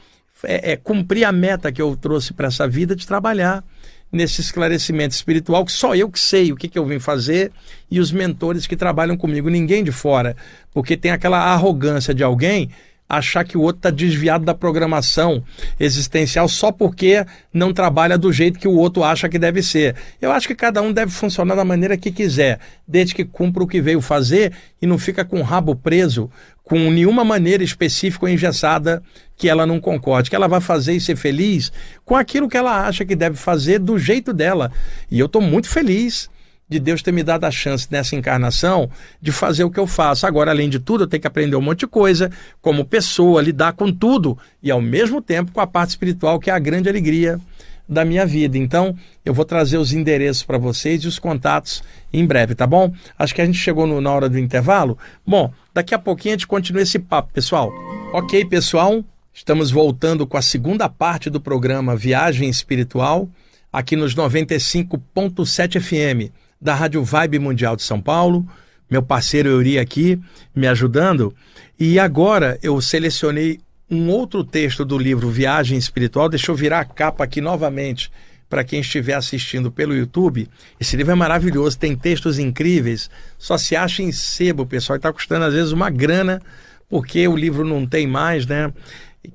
[0.43, 3.63] é, é cumprir a meta que eu trouxe para essa vida de trabalhar
[4.11, 7.51] nesse esclarecimento espiritual que só eu que sei o que, que eu vim fazer
[7.89, 10.35] e os mentores que trabalham comigo, ninguém de fora,
[10.71, 12.69] porque tem aquela arrogância de alguém
[13.07, 15.43] achar que o outro está desviado da programação
[15.79, 19.95] existencial só porque não trabalha do jeito que o outro acha que deve ser.
[20.21, 23.67] Eu acho que cada um deve funcionar da maneira que quiser, desde que cumpra o
[23.67, 26.29] que veio fazer e não fica com o rabo preso
[26.63, 29.03] com nenhuma maneira específica ou engessada
[29.35, 31.71] que ela não concorde, que ela vai fazer e ser feliz
[32.05, 34.71] com aquilo que ela acha que deve fazer do jeito dela.
[35.09, 36.29] E eu estou muito feliz
[36.67, 38.89] de Deus ter me dado a chance nessa encarnação
[39.21, 40.25] de fazer o que eu faço.
[40.25, 43.73] Agora, além de tudo, eu tenho que aprender um monte de coisa, como pessoa, lidar
[43.73, 47.39] com tudo e ao mesmo tempo com a parte espiritual, que é a grande alegria
[47.87, 48.57] da minha vida.
[48.57, 52.93] Então, eu vou trazer os endereços para vocês e os contatos em breve, tá bom?
[53.19, 54.97] Acho que a gente chegou no, na hora do intervalo.
[55.25, 57.71] Bom, daqui a pouquinho a gente continua esse papo, pessoal.
[58.13, 59.03] Ok, pessoal?
[59.35, 63.27] Estamos voltando com a segunda parte do programa Viagem Espiritual,
[63.71, 68.47] aqui nos 95.7 FM da Rádio Vibe Mundial de São Paulo,
[68.87, 70.19] meu parceiro Euri aqui
[70.55, 71.33] me ajudando.
[71.79, 76.29] E agora eu selecionei um outro texto do livro Viagem Espiritual.
[76.29, 78.11] Deixa eu virar a capa aqui novamente
[78.47, 80.47] para quem estiver assistindo pelo YouTube.
[80.79, 85.45] Esse livro é maravilhoso, tem textos incríveis, só se acha em sebo, pessoal, está custando
[85.45, 86.39] às vezes uma grana,
[86.87, 88.71] porque o livro não tem mais, né?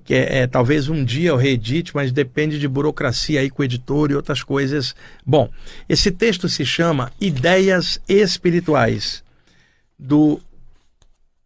[0.04, 3.64] Que é, é, talvez um dia eu reedite, mas depende de burocracia aí com o
[3.64, 4.94] editor e outras coisas.
[5.24, 5.50] Bom,
[5.88, 9.22] esse texto se chama Ideias Espirituais,
[9.98, 10.40] do,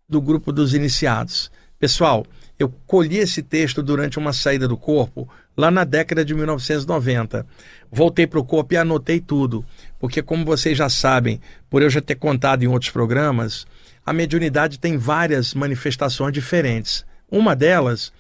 [0.09, 1.51] do grupo dos iniciados.
[1.79, 2.27] Pessoal,
[2.59, 7.47] eu colhi esse texto durante uma saída do corpo lá na década de 1990.
[7.91, 9.65] Voltei para o corpo e anotei tudo,
[9.99, 13.67] porque, como vocês já sabem, por eu já ter contado em outros programas,
[14.05, 17.05] a mediunidade tem várias manifestações diferentes.
[17.31, 18.13] Uma delas,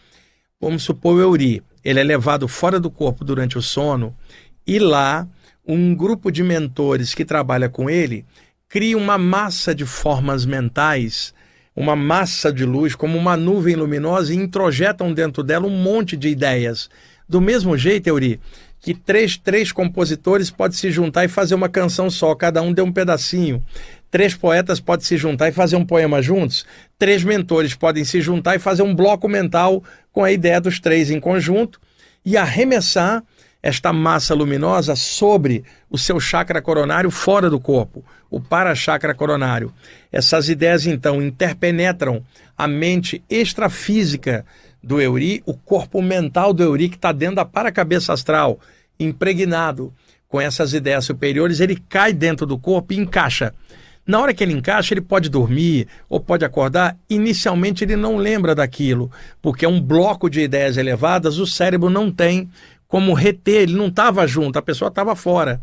[0.62, 4.16] vamos supor o Euri, ele é levado fora do corpo durante o sono
[4.66, 5.29] e lá
[5.66, 8.25] um grupo de mentores que trabalha com ele
[8.68, 11.35] cria uma massa de formas mentais
[11.75, 16.29] uma massa de luz, como uma nuvem luminosa, e introjetam dentro dela um monte de
[16.29, 16.90] ideias.
[17.29, 18.38] Do mesmo jeito, Euri,
[18.81, 22.85] que três, três compositores podem se juntar e fazer uma canção só, cada um deu
[22.85, 23.62] um pedacinho.
[24.12, 26.66] Três poetas podem se juntar e fazer um poema juntos.
[26.98, 31.11] Três mentores podem se juntar e fazer um bloco mental com a ideia dos três
[31.11, 31.81] em conjunto
[32.22, 33.25] e arremessar
[33.62, 39.72] esta massa luminosa sobre o seu chakra coronário fora do corpo, o para-chakra coronário.
[40.12, 42.22] Essas ideias, então, interpenetram
[42.59, 44.44] a mente extrafísica
[44.83, 48.61] do Euri, o corpo mental do Euri, que está dentro da para-cabeça astral,
[49.01, 49.90] impregnado
[50.29, 53.55] com essas ideias superiores, ele cai dentro do corpo e encaixa.
[54.07, 56.97] Na hora que ele encaixa, ele pode dormir ou pode acordar.
[57.09, 59.11] Inicialmente, ele não lembra daquilo,
[59.41, 62.51] porque é um bloco de ideias elevadas, o cérebro não tem
[62.88, 65.62] como reter, ele não estava junto, a pessoa estava fora.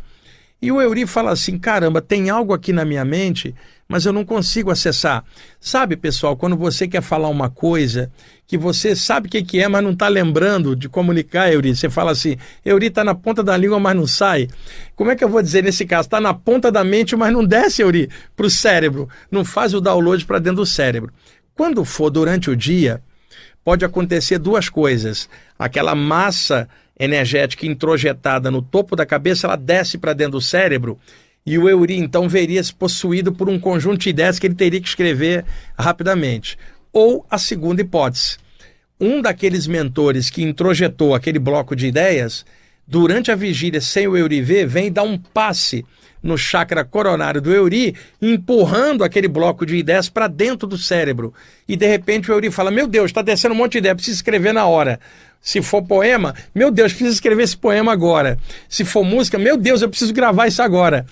[0.60, 3.54] E o Euri fala assim: caramba, tem algo aqui na minha mente,
[3.90, 5.24] mas eu não consigo acessar.
[5.58, 8.08] Sabe, pessoal, quando você quer falar uma coisa
[8.46, 12.12] que você sabe o que, é, mas não está lembrando de comunicar, Euri, você fala
[12.12, 14.46] assim: Euri está na ponta da língua, mas não sai.
[14.94, 16.06] Como é que eu vou dizer nesse caso?
[16.06, 19.80] Está na ponta da mente, mas não desce, Euri, para o cérebro, não faz o
[19.80, 21.12] download para dentro do cérebro.
[21.52, 23.02] Quando for durante o dia,
[23.64, 25.28] pode acontecer duas coisas.
[25.58, 30.96] Aquela massa energética introjetada no topo da cabeça, ela desce para dentro do cérebro
[31.44, 34.88] e o Euri então veria-se possuído por um conjunto de ideias que ele teria que
[34.88, 35.44] escrever
[35.78, 36.58] rapidamente.
[36.92, 38.36] Ou a segunda hipótese,
[39.00, 42.44] um daqueles mentores que introjetou aquele bloco de ideias,
[42.86, 45.84] durante a vigília sem o Euri ver, vem dá um passe
[46.22, 51.32] no chakra coronário do Euri, empurrando aquele bloco de ideias para dentro do cérebro.
[51.66, 54.16] E de repente o Euri fala: Meu Deus, está descendo um monte de ideia, preciso
[54.16, 55.00] escrever na hora.
[55.40, 58.38] Se for poema, meu Deus, preciso escrever esse poema agora.
[58.68, 61.06] Se for música, meu Deus, eu preciso gravar isso agora.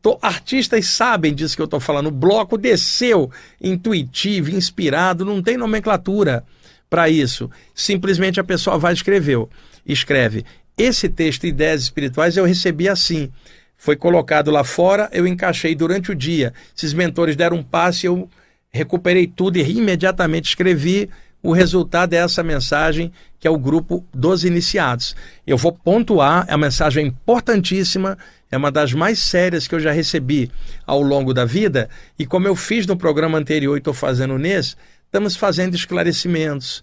[0.00, 2.06] Tô, artistas sabem disso que eu estou falando.
[2.06, 6.44] O bloco desceu intuitivo, inspirado, não tem nomenclatura
[6.88, 7.50] para isso.
[7.74, 9.48] Simplesmente a pessoa vai escreveu.
[9.86, 10.44] Escreve.
[10.76, 13.30] Esse texto, Ideias Espirituais, eu recebi assim.
[13.76, 16.54] Foi colocado lá fora, eu encaixei durante o dia.
[16.76, 18.28] Esses mentores deram um passe, eu
[18.70, 21.08] recuperei tudo e imediatamente escrevi
[21.44, 25.14] o resultado é essa mensagem que é o grupo dos iniciados.
[25.46, 28.16] Eu vou pontuar, a mensagem é importantíssima,
[28.50, 30.50] é uma das mais sérias que eu já recebi
[30.86, 34.74] ao longo da vida, e como eu fiz no programa anterior e estou fazendo nesse,
[35.04, 36.82] estamos fazendo esclarecimentos,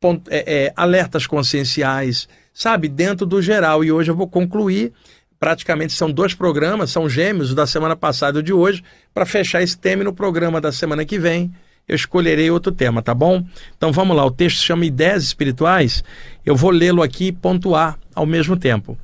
[0.00, 3.82] ponto, é, é, alertas conscienciais, sabe, dentro do geral.
[3.82, 4.92] E hoje eu vou concluir,
[5.36, 9.26] praticamente são dois programas, são gêmeos, o da semana passada e o de hoje, para
[9.26, 11.52] fechar esse tema no programa da semana que vem
[11.88, 13.44] eu escolherei outro tema, tá bom?
[13.76, 16.02] Então vamos lá, o texto chama Ideias Espirituais,
[16.44, 18.98] eu vou lê-lo aqui e pontuar ao mesmo tempo.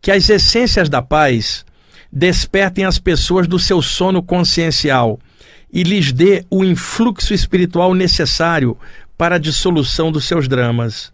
[0.00, 1.64] Que as essências da paz
[2.12, 5.18] despertem as pessoas do seu sono consciencial
[5.72, 8.78] e lhes dê o influxo espiritual necessário
[9.18, 11.12] para a dissolução dos seus dramas.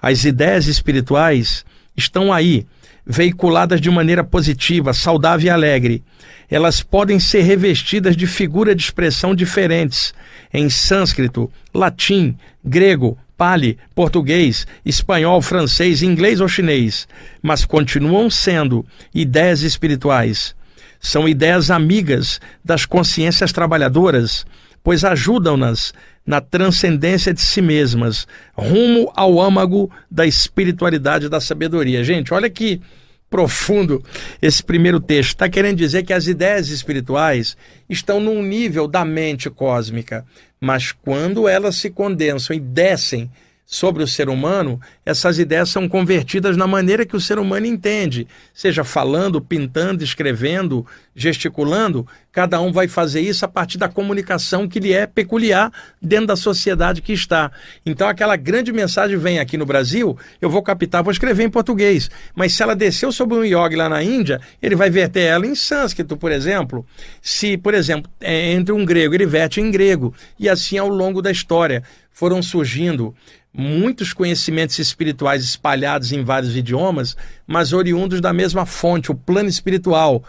[0.00, 1.64] As ideias espirituais
[1.96, 2.66] estão aí,
[3.06, 6.04] veiculadas de maneira positiva, saudável e alegre
[6.48, 10.14] elas podem ser revestidas de figuras de expressão diferentes
[10.52, 17.08] em sânscrito, latim, grego, pali, português, espanhol, francês, inglês ou chinês,
[17.42, 20.54] mas continuam sendo ideias espirituais.
[21.00, 24.46] São ideias amigas das consciências trabalhadoras,
[24.82, 25.92] pois ajudam-nas
[26.26, 32.02] na transcendência de si mesmas, rumo ao âmago da espiritualidade da sabedoria.
[32.02, 32.80] Gente, olha que
[33.28, 34.00] profundo
[34.40, 35.30] esse primeiro texto.
[35.30, 37.56] Está querendo dizer que as ideias espirituais
[37.90, 40.24] estão num nível da mente cósmica,
[40.60, 43.28] mas quando elas se condensam e descem
[43.66, 48.28] sobre o ser humano, essas ideias são convertidas na maneira que o ser humano entende,
[48.52, 54.80] seja falando, pintando, escrevendo, gesticulando, cada um vai fazer isso a partir da comunicação que
[54.80, 57.50] lhe é peculiar dentro da sociedade que está.
[57.86, 62.10] Então, aquela grande mensagem vem aqui no Brasil, eu vou captar, vou escrever em português.
[62.34, 65.54] Mas se ela desceu sobre um yogi lá na Índia, ele vai verter ela em
[65.54, 66.84] sânscrito, por exemplo.
[67.22, 70.12] Se, por exemplo, é entre um grego, ele verte em grego.
[70.38, 73.14] E assim ao longo da história foram surgindo
[73.56, 80.24] muitos conhecimentos espirituais espalhados em vários idiomas, mas oriundos da mesma fonte, o plano espiritual.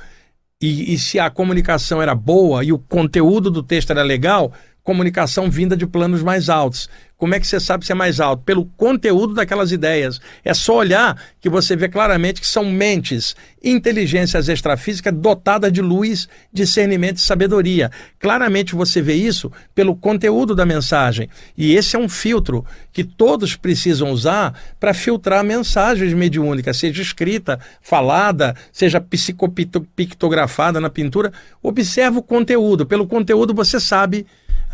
[0.62, 4.54] E, e, se a comunicação era boa e o conteúdo do texto era legal,
[4.86, 6.88] comunicação vinda de planos mais altos.
[7.17, 8.43] Como é que você sabe se é mais alto?
[8.43, 10.19] Pelo conteúdo daquelas ideias.
[10.43, 16.28] É só olhar que você vê claramente que são mentes, inteligências extrafísicas dotadas de luz,
[16.54, 17.89] discernimento e sabedoria.
[18.19, 21.30] Claramente você vê isso pelo conteúdo da mensagem.
[21.58, 27.60] E esse é um filtro que todos precisam usar para filtrar mensagens mediúnicas, seja escrita,
[27.82, 31.32] falada, seja psicopictografada na pintura.
[31.63, 32.86] Observa o conteúdo.
[32.86, 34.28] Pelo conteúdo você sabe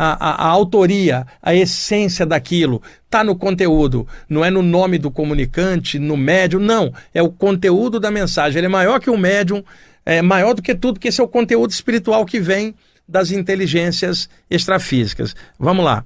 [0.04, 2.82] a, a, a autoria, a essência daquilo.
[3.06, 6.92] Está no conteúdo, não é no nome do comunicante, no médium, não.
[7.14, 8.58] É o conteúdo da mensagem.
[8.58, 9.64] Ele é maior que o médium,
[10.04, 12.74] é maior do que tudo, que esse é o conteúdo espiritual que vem
[13.08, 15.36] das inteligências extrafísicas.
[15.60, 16.04] Vamos lá.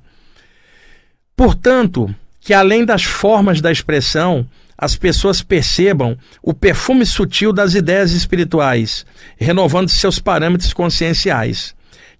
[1.33, 4.45] Portanto, que além das formas da expressão,
[4.77, 9.05] as pessoas percebam o perfume sutil das ideias espirituais,
[9.37, 11.73] renovando seus parâmetros conscienciais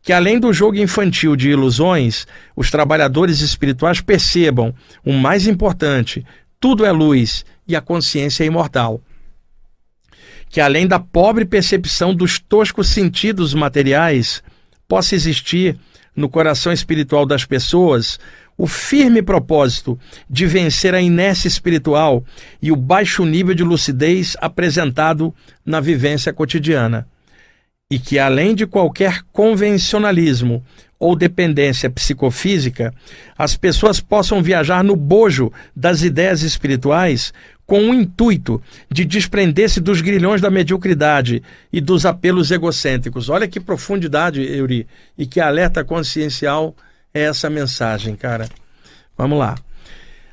[0.05, 4.71] que além do jogo infantil de ilusões, os trabalhadores espirituais percebam
[5.03, 6.23] o mais importante:
[6.59, 9.01] tudo é luz e a consciência é imortal.
[10.47, 14.43] Que além da pobre percepção dos toscos sentidos materiais,
[14.87, 15.75] possa existir
[16.15, 18.19] no coração espiritual das pessoas
[18.55, 22.23] o firme propósito de vencer a inércia espiritual
[22.61, 25.33] e o baixo nível de lucidez apresentado
[25.65, 27.07] na vivência cotidiana
[27.89, 30.63] e que, além de qualquer convencionalismo
[30.97, 32.93] ou dependência psicofísica,
[33.37, 37.31] as pessoas possam viajar no bojo das ideias espirituais
[37.65, 43.29] com o intuito de desprender-se dos grilhões da mediocridade e dos apelos egocêntricos.
[43.29, 46.75] Olha que profundidade, Euri, e que alerta consciencial
[47.13, 48.47] é essa mensagem, cara.
[49.17, 49.55] Vamos lá.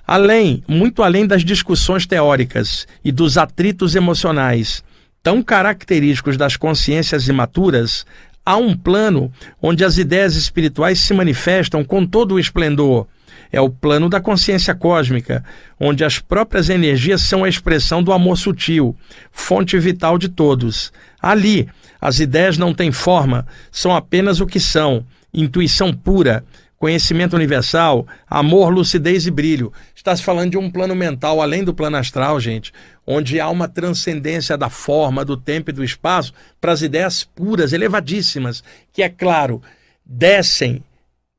[0.06, 4.82] Além, muito além das discussões teóricas e dos atritos emocionais,
[5.22, 8.04] tão característicos das consciências imaturas,
[8.44, 13.06] há um plano onde as ideias espirituais se manifestam com todo o esplendor.
[13.50, 15.44] É o plano da consciência cósmica,
[15.78, 18.96] onde as próprias energias são a expressão do amor sutil,
[19.30, 20.90] fonte vital de todos.
[21.20, 21.68] Ali,
[22.00, 25.04] as ideias não têm forma, são apenas o que são,
[25.34, 26.42] intuição pura,
[26.78, 29.72] conhecimento universal, amor, lucidez e brilho.
[29.94, 32.72] Está se falando de um plano mental além do plano astral, gente,
[33.06, 37.72] onde há uma transcendência da forma, do tempo e do espaço para as ideias puras,
[37.72, 38.62] elevadíssimas,
[38.92, 39.60] que é claro,
[40.04, 40.82] descem,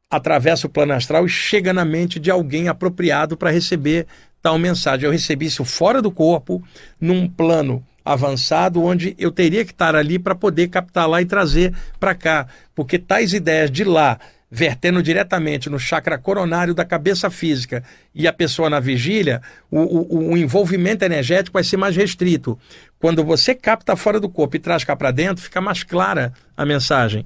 [0.09, 4.05] atravessa o plano astral e chega na mente de alguém apropriado para receber
[4.41, 5.05] tal mensagem.
[5.05, 6.61] Eu recebi isso fora do corpo,
[6.99, 11.73] num plano avançado, onde eu teria que estar ali para poder captar lá e trazer
[11.99, 14.19] para cá, porque tais ideias de lá
[14.55, 20.29] vertendo diretamente no chakra coronário da cabeça física e a pessoa na vigília, o, o,
[20.29, 22.55] o, envolvimento energético vai ser mais restrito.
[22.99, 26.63] Quando você capta fora do corpo e traz cá para dentro, fica mais clara a
[26.67, 27.25] mensagem.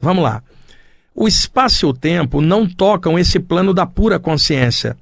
[0.00, 0.42] Vamos lá.
[1.14, 4.96] O espaço e o tempo não tocam esse plano da pura consciência.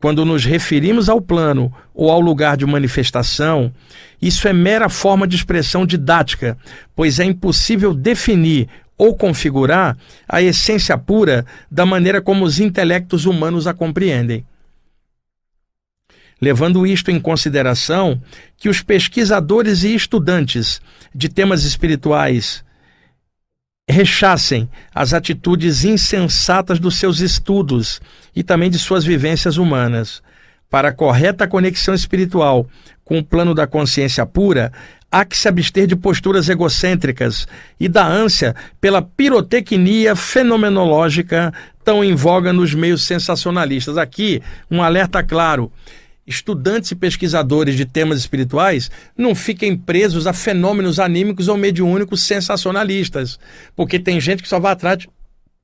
[0.00, 3.72] Quando nos referimos ao plano ou ao lugar de manifestação,
[4.22, 6.56] isso é mera forma de expressão didática,
[6.94, 9.96] pois é impossível definir ou configurar
[10.28, 14.44] a essência pura da maneira como os intelectos humanos a compreendem.
[16.40, 18.20] Levando isto em consideração,
[18.58, 20.80] que os pesquisadores e estudantes
[21.14, 22.64] de temas espirituais
[23.88, 28.00] rechassem as atitudes insensatas dos seus estudos
[28.34, 30.22] e também de suas vivências humanas.
[30.68, 32.68] Para a correta conexão espiritual
[33.04, 34.72] com o plano da consciência pura,
[35.10, 37.46] há que se abster de posturas egocêntricas
[37.78, 41.52] e da ânsia pela pirotecnia fenomenológica
[41.84, 43.96] tão em voga nos meios sensacionalistas.
[43.96, 45.70] Aqui, um alerta claro.
[46.26, 53.38] Estudantes e pesquisadores de temas espirituais não fiquem presos a fenômenos anímicos ou mediúnicos sensacionalistas,
[53.76, 55.06] porque tem gente que só vai atrás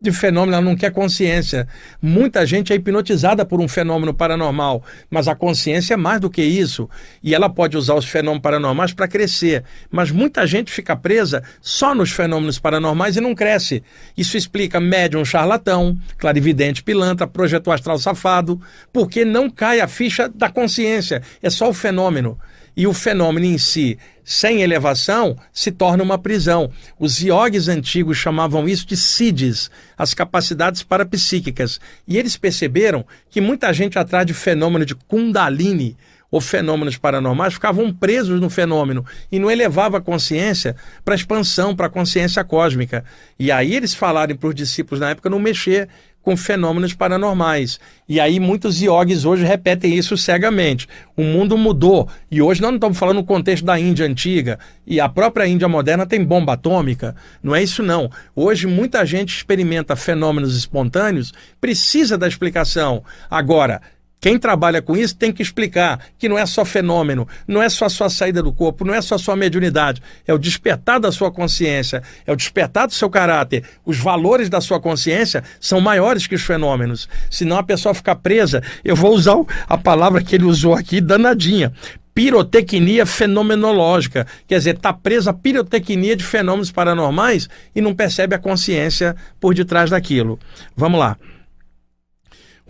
[0.03, 1.67] de fenômeno, ela não quer consciência.
[2.01, 6.43] Muita gente é hipnotizada por um fenômeno paranormal, mas a consciência é mais do que
[6.43, 6.91] isso.
[7.23, 9.65] E ela pode usar os fenômenos paranormais para crescer.
[9.91, 13.83] Mas muita gente fica presa só nos fenômenos paranormais e não cresce.
[14.17, 18.61] Isso explica médium charlatão, clarividente pilantra, projetor astral safado,
[18.93, 22.39] porque não cai a ficha da consciência, é só o fenômeno
[22.77, 26.71] e o fenômeno em si, sem elevação, se torna uma prisão.
[26.99, 31.81] Os iogues antigos chamavam isso de siddhis, as capacidades parapsíquicas.
[32.07, 35.97] E eles perceberam que muita gente atrás de fenômeno de kundalini,
[36.33, 41.87] ou fenômenos paranormais ficavam presos no fenômeno e não elevava a consciência para expansão, para
[41.87, 43.05] a consciência cósmica.
[43.39, 45.91] E aí eles falaram para os discípulos na época não mexer
[46.23, 47.79] com fenômenos paranormais.
[48.09, 50.89] E aí muitos iogues hoje repetem isso cegamente.
[51.17, 55.01] O mundo mudou e hoje nós não estamos falando no contexto da Índia antiga e
[55.01, 57.15] a própria Índia moderna tem bomba atômica.
[57.43, 58.11] Não é isso não.
[58.35, 63.03] Hoje muita gente experimenta fenômenos espontâneos, precisa da explicação.
[63.29, 63.83] Agora,
[64.23, 67.87] quem trabalha com isso tem que explicar que não é só fenômeno, não é só
[67.87, 71.11] a sua saída do corpo, não é só a sua mediunidade, é o despertar da
[71.11, 73.65] sua consciência, é o despertar do seu caráter.
[73.85, 77.09] Os valores da sua consciência são maiores que os fenômenos.
[77.29, 78.63] Senão a pessoa fica presa.
[78.85, 79.35] Eu vou usar
[79.67, 81.73] a palavra que ele usou aqui, danadinha
[82.15, 84.27] pirotecnia fenomenológica.
[84.47, 89.55] Quer dizer, está presa a pirotecnia de fenômenos paranormais e não percebe a consciência por
[89.55, 90.39] detrás daquilo.
[90.77, 91.17] Vamos lá.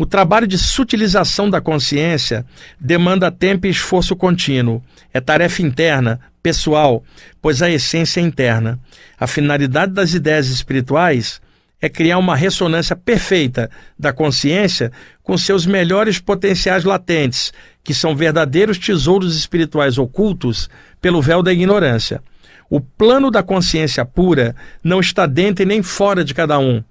[0.02, 2.44] O trabalho de sutilização da consciência
[2.80, 4.82] demanda tempo e esforço contínuo.
[5.14, 7.04] É tarefa interna, pessoal,
[7.40, 8.80] pois a essência é interna.
[9.16, 11.40] A finalidade das ideias espirituais
[11.80, 14.90] é criar uma ressonância perfeita da consciência
[15.22, 17.52] com seus melhores potenciais latentes,
[17.84, 20.68] que são verdadeiros tesouros espirituais ocultos
[21.00, 22.20] pelo véu da ignorância.
[22.68, 26.82] O plano da consciência pura não está dentro e nem fora de cada um.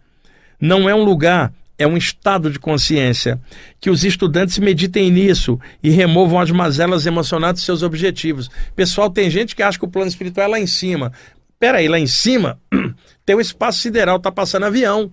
[0.62, 1.52] Não é um lugar
[1.82, 3.40] é um estado de consciência.
[3.80, 8.50] Que os estudantes meditem nisso e removam as mazelas emocionais dos seus objetivos.
[8.76, 11.12] Pessoal, tem gente que acha que o plano espiritual é lá em cima.
[11.60, 12.60] Peraí, lá em cima
[13.26, 15.12] tem um espaço sideral, tá passando avião,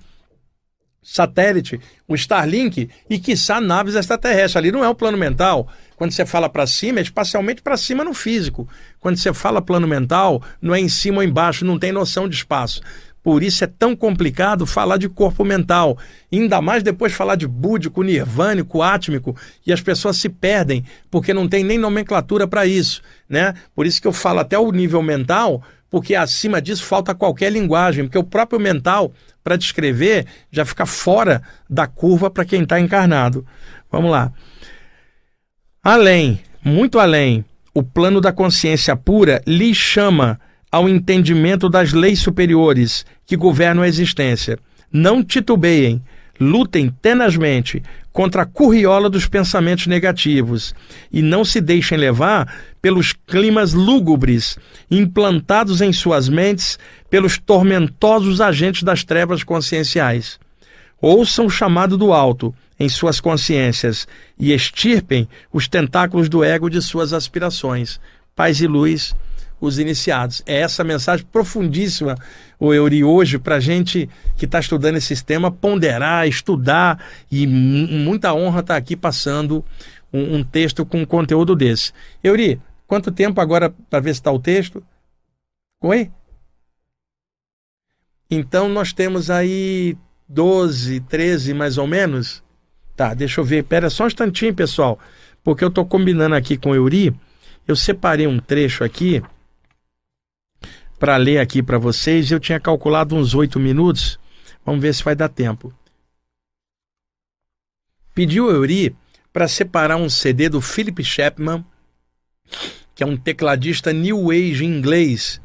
[1.03, 4.57] satélite, o Starlink e, quiçá, naves extraterrestres.
[4.57, 5.69] Ali não é o plano mental.
[5.97, 8.69] Quando você fala para cima, é espacialmente para cima no físico.
[9.01, 12.37] Quando você fala plano mental, não é em cima ou embaixo, não tem noção de
[12.37, 12.81] espaço.
[13.29, 15.99] Por isso é tão complicado falar de corpo mental.
[16.33, 21.47] Ainda mais depois falar de búdico, nirvânico, átmico, e as pessoas se perdem porque não
[21.47, 23.53] tem nem nomenclatura para isso, né?
[23.74, 28.07] Por isso que eu falo até o nível mental, porque acima disso falta qualquer linguagem,
[28.07, 29.12] porque o próprio mental,
[29.45, 33.45] para descrever, já fica fora da curva para quem está encarnado.
[33.93, 34.33] Vamos lá.
[35.85, 40.41] Além, muito além, o plano da consciência pura lhe chama
[40.71, 44.59] ao entendimento das leis superiores que governam a existência.
[44.93, 46.03] Não titubeiem,
[46.41, 50.75] lutem tenazmente contra a curriola dos pensamentos negativos
[51.12, 54.59] e não se deixem levar pelos climas lúgubres
[54.91, 56.79] implantados em suas mentes
[57.11, 60.39] pelos tormentosos agentes das trevas conscienciais.
[61.01, 64.07] Ouçam o chamado do alto em suas consciências
[64.39, 68.01] e extirpem os tentáculos do ego de suas aspirações.
[68.35, 69.14] Paz e luz
[69.61, 70.43] os iniciados.
[70.47, 72.17] É essa mensagem profundíssima,
[72.59, 78.61] o Euri, hoje, para gente que está estudando esse sistema, ponderar, estudar, e muita honra
[78.61, 79.65] estar tá aqui passando
[80.13, 81.93] um, um, texto com um conteúdo desse.
[82.23, 84.83] Euri, quanto tempo agora para ver se está o texto?
[85.83, 86.11] Oi?
[88.31, 89.97] Então nós temos aí
[90.29, 92.43] 12, 13 mais ou menos.
[92.97, 93.65] Tá, deixa eu ver.
[93.65, 94.99] Pera só um instantinho, pessoal,
[95.45, 97.15] porque eu estou combinando aqui com o Euri.
[97.67, 99.23] Eu separei um trecho aqui
[100.99, 102.31] para ler aqui para vocês.
[102.31, 104.19] Eu tinha calculado uns oito minutos.
[104.65, 105.73] Vamos ver se vai dar tempo.
[108.15, 108.95] Pediu Euri
[109.33, 111.65] para separar um CD do Philip Chapman,
[112.95, 115.41] que é um tecladista new age inglês,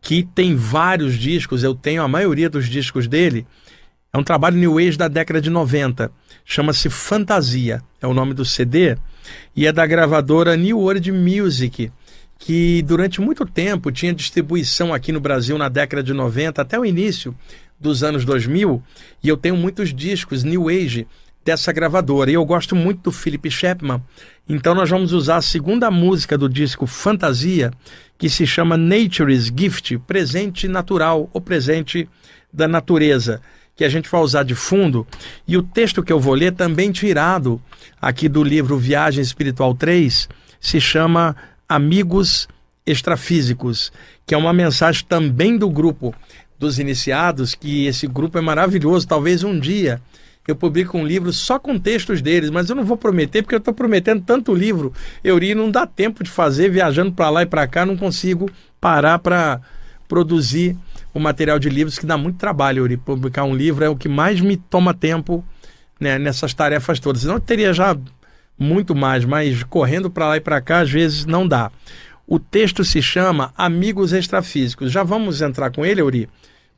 [0.00, 3.46] que tem vários discos, eu tenho a maioria dos discos dele.
[4.12, 6.10] É um trabalho new age da década de 90.
[6.44, 8.96] Chama-se Fantasia, é o nome do CD,
[9.54, 11.92] e é da gravadora New World Music
[12.38, 16.84] que durante muito tempo tinha distribuição aqui no Brasil na década de 90 até o
[16.84, 17.34] início
[17.78, 18.82] dos anos 2000,
[19.22, 21.06] e eu tenho muitos discos New Age
[21.44, 22.30] dessa gravadora.
[22.30, 24.02] E eu gosto muito do Philip Chapman.
[24.48, 27.70] Então nós vamos usar a segunda música do disco Fantasia,
[28.18, 32.08] que se chama Nature's Gift, presente natural ou presente
[32.52, 33.40] da natureza,
[33.76, 35.06] que a gente vai usar de fundo.
[35.46, 37.60] E o texto que eu vou ler também tirado
[38.00, 40.28] aqui do livro Viagem Espiritual 3,
[40.58, 41.36] se chama
[41.68, 42.48] Amigos
[42.86, 43.92] Extrafísicos,
[44.24, 46.14] que é uma mensagem também do grupo
[46.58, 49.06] dos iniciados que esse grupo é maravilhoso.
[49.06, 50.00] Talvez um dia
[50.46, 53.58] eu publico um livro só com textos deles, mas eu não vou prometer porque eu
[53.58, 54.92] estou prometendo tanto livro.
[55.24, 58.48] Euri não dá tempo de fazer viajando para lá e para cá, não consigo
[58.80, 59.60] parar para
[60.06, 60.76] produzir
[61.12, 62.96] o material de livros que dá muito trabalho, Euri.
[62.96, 65.44] Publicar um livro é o que mais me toma tempo
[65.98, 67.22] né, nessas tarefas todas.
[67.22, 67.96] Senão eu teria já
[68.58, 71.70] muito mais, mas correndo para lá e para cá às vezes não dá.
[72.26, 74.90] O texto se chama Amigos Extrafísicos.
[74.90, 76.28] Já vamos entrar com ele, Euri?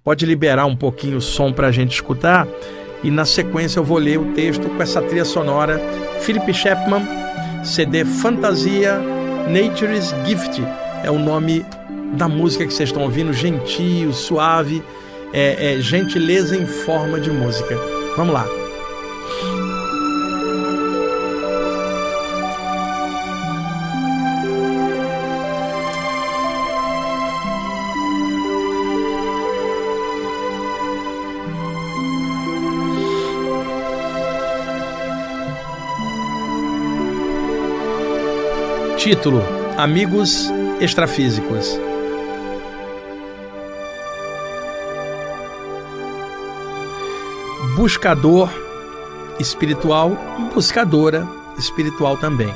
[0.04, 2.46] Pode liberar um pouquinho o som para a gente escutar?
[3.02, 5.80] E na sequência eu vou ler o texto com essa trilha sonora.
[6.20, 7.02] Philip Chapman,
[7.64, 9.00] CD Fantasia
[9.48, 10.62] Nature's Gift.
[11.02, 11.64] É o nome
[12.14, 14.82] da música que vocês estão ouvindo, gentil, suave,
[15.32, 17.76] é, é gentileza em forma de música.
[18.16, 18.67] Vamos lá.
[38.98, 39.40] Título:
[39.76, 41.78] Amigos Extrafísicos.
[47.76, 48.50] Buscador
[49.38, 52.52] espiritual e buscadora espiritual também.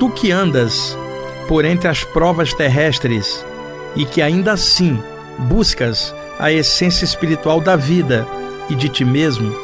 [0.00, 0.98] Tu que andas
[1.46, 3.46] por entre as provas terrestres
[3.94, 5.00] e que ainda assim
[5.38, 8.26] buscas a essência espiritual da vida
[8.68, 9.54] e de ti mesmo,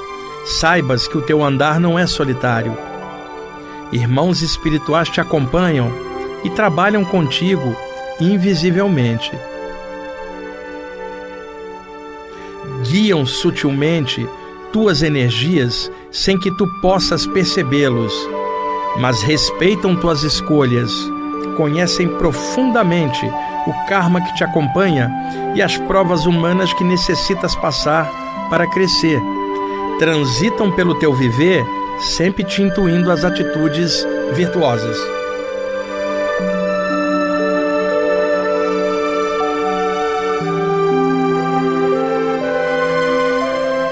[0.44, 2.95] saibas que o teu andar não é solitário
[3.92, 5.90] Irmãos espirituais te acompanham
[6.42, 7.76] e trabalham contigo
[8.20, 9.32] invisivelmente.
[12.90, 14.28] Guiam sutilmente
[14.72, 18.12] tuas energias sem que tu possas percebê-los,
[18.98, 20.92] mas respeitam tuas escolhas,
[21.56, 23.24] conhecem profundamente
[23.66, 25.10] o karma que te acompanha
[25.54, 28.10] e as provas humanas que necessitas passar
[28.50, 29.20] para crescer.
[29.98, 31.64] Transitam pelo teu viver
[31.98, 34.96] sempre te intuindo as atitudes virtuosas.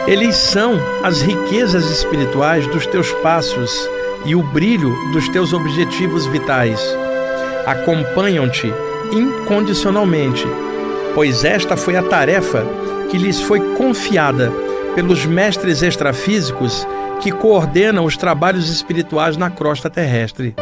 [0.06, 3.88] Eles são as riquezas espirituais dos teus passos
[4.26, 6.78] e o brilho dos teus objetivos vitais.
[7.66, 8.72] Acompanham-te
[9.10, 10.46] incondicionalmente,
[11.14, 12.66] pois esta foi a tarefa
[13.10, 14.52] que lhes foi confiada
[14.94, 16.86] pelos mestres extrafísicos
[17.24, 20.54] que coordenam os trabalhos espirituais na crosta terrestre.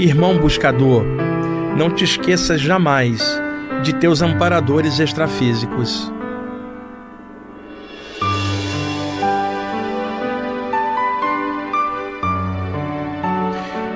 [0.00, 1.04] Irmão buscador,
[1.76, 3.22] não te esqueças jamais
[3.84, 6.12] de teus amparadores extrafísicos.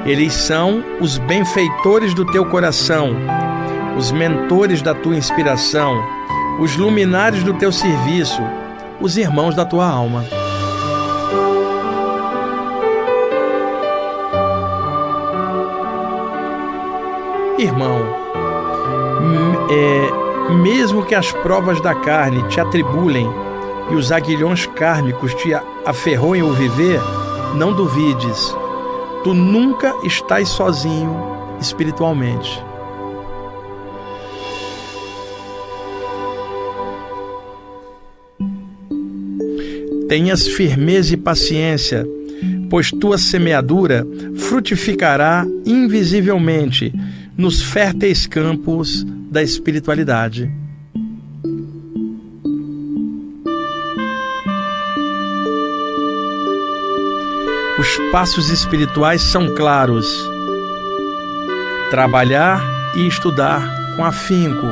[0.04, 3.16] Eles são os benfeitores do teu coração
[3.96, 6.04] os mentores da tua inspiração,
[6.60, 8.42] os luminares do teu serviço,
[9.00, 10.24] os irmãos da tua alma.
[17.58, 18.00] Irmão,
[19.70, 23.26] é, mesmo que as provas da carne te atribulem
[23.90, 25.54] e os aguilhões kármicos te
[25.86, 27.00] aferroem o viver,
[27.54, 28.54] não duvides,
[29.24, 31.16] tu nunca estás sozinho
[31.60, 32.65] espiritualmente.
[40.08, 42.06] Tenhas firmeza e paciência,
[42.70, 46.92] pois tua semeadura frutificará invisivelmente
[47.36, 50.50] nos férteis campos da espiritualidade.
[57.78, 60.06] Os passos espirituais são claros.
[61.90, 64.66] Trabalhar e estudar com afinco.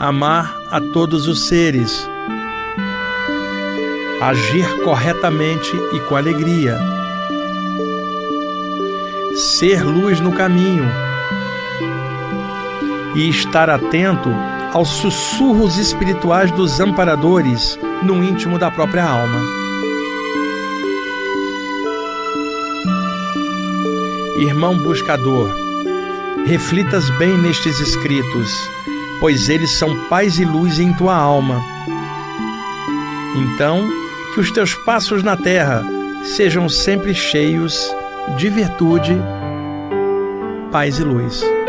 [0.00, 2.08] Amar a todos os seres
[4.22, 6.78] agir corretamente e com alegria,
[9.34, 10.84] ser luz no caminho
[13.16, 14.32] e estar atento
[14.72, 19.40] aos sussurros espirituais dos amparadores no íntimo da própria alma.
[24.38, 25.50] Irmão buscador,
[26.46, 28.70] reflitas bem nestes escritos,
[29.18, 31.60] pois eles são paz e luz em tua alma.
[33.34, 34.01] Então,
[34.32, 35.84] que os teus passos na terra
[36.24, 37.94] sejam sempre cheios
[38.36, 39.16] de virtude,
[40.70, 41.61] paz e luz.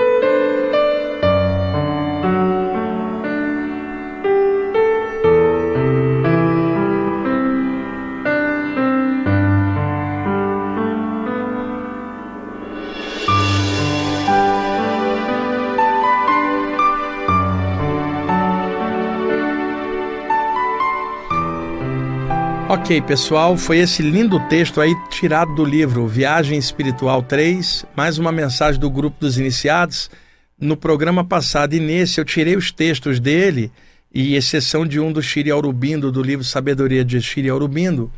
[22.83, 28.29] Ok, pessoal, foi esse lindo texto aí tirado do livro Viagem Espiritual 3, mais uma
[28.29, 30.11] mensagem do grupo dos iniciados.
[30.59, 33.71] No programa passado e nesse eu tirei os textos dele,
[34.13, 38.11] e exceção de um do Shiri Aurubindo, do livro Sabedoria de Shiri Aurubindo.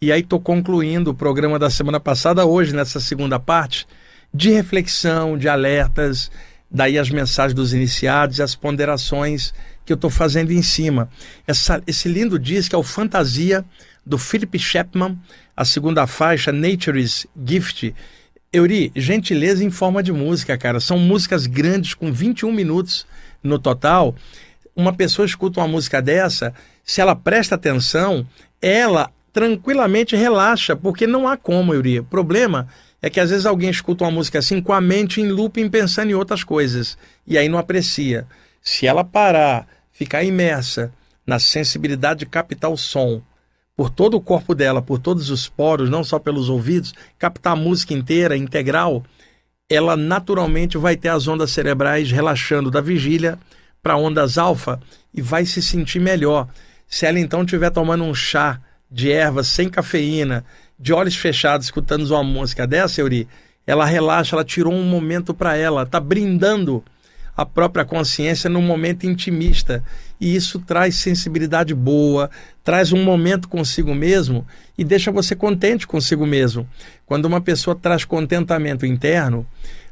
[0.00, 3.84] E aí estou concluindo o programa da semana passada, hoje, nessa segunda parte,
[4.32, 6.30] de reflexão, de alertas,
[6.70, 9.52] daí as mensagens dos iniciados e as ponderações
[9.84, 11.08] que eu estou fazendo em cima.
[11.48, 13.64] Essa, esse lindo disco é o Fantasia
[14.04, 15.18] do Philip Chapman,
[15.56, 17.94] a segunda faixa, Nature's Gift.
[18.52, 20.78] Euri, gentileza em forma de música, cara.
[20.78, 23.06] São músicas grandes, com 21 minutos
[23.42, 24.14] no total.
[24.76, 28.26] Uma pessoa escuta uma música dessa, se ela presta atenção,
[28.60, 31.98] ela tranquilamente relaxa, porque não há como, Euri.
[31.98, 32.68] O problema
[33.02, 36.10] é que às vezes alguém escuta uma música assim com a mente em looping pensando
[36.10, 36.96] em outras coisas
[37.26, 38.26] e aí não aprecia.
[38.62, 40.92] Se ela parar, ficar imersa
[41.26, 43.20] na sensibilidade de captar o som,
[43.76, 47.56] por todo o corpo dela, por todos os poros, não só pelos ouvidos, captar a
[47.56, 49.04] música inteira, integral,
[49.68, 53.38] ela naturalmente vai ter as ondas cerebrais relaxando da vigília
[53.82, 54.80] para ondas alfa
[55.12, 56.48] e vai se sentir melhor.
[56.86, 58.60] Se ela então estiver tomando um chá
[58.90, 60.44] de ervas sem cafeína,
[60.78, 63.26] de olhos fechados, escutando uma música dessa, Euri,
[63.66, 66.84] ela relaxa, ela tirou um momento para ela, está brindando
[67.36, 69.82] a própria consciência num momento intimista.
[70.20, 72.30] E isso traz sensibilidade boa,
[72.62, 74.46] traz um momento consigo mesmo
[74.78, 76.68] e deixa você contente consigo mesmo.
[77.04, 79.46] Quando uma pessoa traz contentamento interno,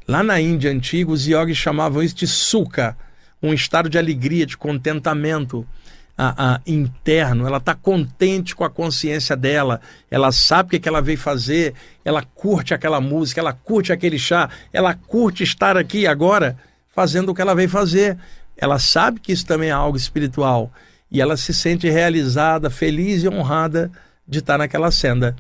[0.07, 2.97] lá na Índia antiga, os yogis chamavam isso de sukha,
[3.43, 5.67] um estado de alegria, de contentamento.
[6.15, 9.81] A, a, interno, ela está contente com a consciência dela,
[10.11, 11.73] ela sabe o que, que ela veio fazer,
[12.05, 16.55] ela curte aquela música, ela curte aquele chá, ela curte estar aqui agora
[16.93, 18.17] fazendo o que ela veio fazer.
[18.57, 20.73] Ela sabe que isso também é algo espiritual
[21.11, 23.91] e ela se sente realizada, feliz e honrada
[24.27, 25.37] de estar naquela senda.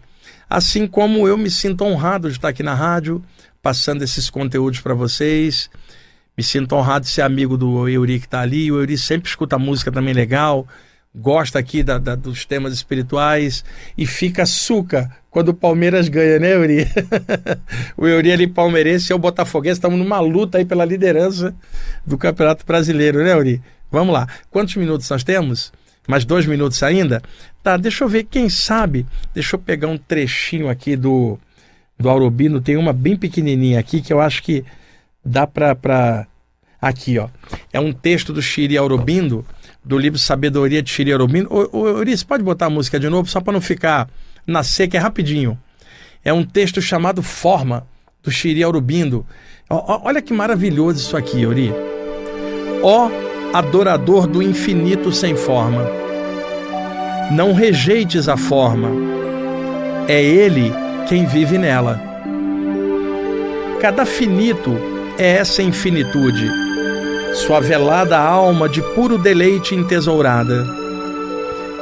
[0.48, 3.22] Assim como eu me sinto honrado de estar aqui na rádio,
[3.62, 5.70] passando esses conteúdos para vocês.
[6.36, 8.70] Me sinto honrado de ser amigo do Euri que está ali.
[8.70, 10.66] O Euri sempre escuta música também legal
[11.14, 13.64] gosta aqui da, da, dos temas espirituais
[13.96, 16.86] e fica suca quando o Palmeiras ganha, né, Euri?
[17.96, 21.54] o Euri ali palmeirense e o Botafoguense estamos numa luta aí pela liderança
[22.06, 23.62] do Campeonato Brasileiro, né, Euri?
[23.90, 24.26] Vamos lá.
[24.50, 25.72] Quantos minutos nós temos?
[26.08, 27.22] Mais dois minutos ainda?
[27.62, 31.38] Tá, deixa eu ver, quem sabe, deixa eu pegar um trechinho aqui do,
[31.98, 34.64] do Aurobino, tem uma bem pequenininha aqui que eu acho que
[35.24, 35.74] dá para...
[35.74, 36.26] Pra...
[36.80, 37.28] Aqui, ó.
[37.72, 39.46] É um texto do Shiri Aurobindo,
[39.84, 41.46] do livro Sabedoria de.
[41.50, 44.08] Ô, Eurício, pode botar a música de novo, só para não ficar
[44.46, 45.58] na seca, é rapidinho.
[46.24, 47.86] É um texto chamado Forma,
[48.22, 49.26] do Shiri Aurobindo.
[49.68, 51.72] Olha que maravilhoso isso aqui, Euri.
[52.82, 53.10] Ó
[53.52, 55.86] adorador do infinito sem forma,
[57.30, 58.88] não rejeites a forma,
[60.08, 60.72] é Ele
[61.06, 62.00] quem vive nela.
[63.80, 64.74] Cada finito
[65.18, 66.48] é essa infinitude
[67.34, 70.66] sua velada alma de puro deleite entesourada.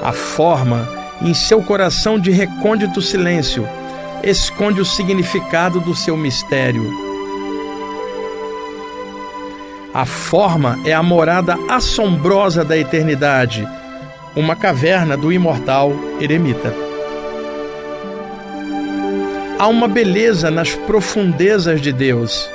[0.02, 0.88] A forma,
[1.20, 3.68] em seu coração de recôndito silêncio,
[4.22, 6.88] esconde o significado do seu mistério.
[9.92, 13.66] A forma é a morada assombrosa da eternidade,
[14.36, 16.72] uma caverna do imortal eremita.
[19.58, 22.48] Há uma beleza nas profundezas de Deus,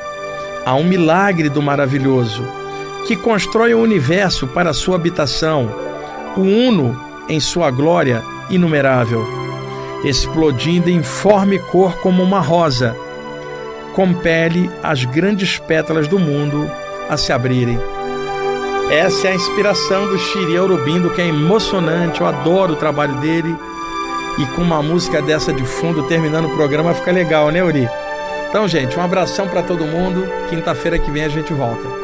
[0.65, 2.64] há um milagre do maravilhoso
[3.05, 5.69] que constrói o universo para sua habitação,
[6.35, 6.99] o Uno
[7.29, 9.25] em sua glória inumerável,
[10.03, 12.95] explodindo em forma e cor como uma rosa,
[13.93, 16.69] compele as grandes pétalas do mundo
[17.09, 17.79] a se abrirem.
[18.91, 23.55] Essa é a inspiração do Shiri Aurobindo, que é emocionante, eu adoro o trabalho dele.
[24.37, 27.89] E com uma música dessa de fundo, terminando o programa, fica legal, né, Uri?
[28.49, 30.27] Então, gente, um abração para todo mundo.
[30.49, 31.94] Quinta-feira que vem a gente volta.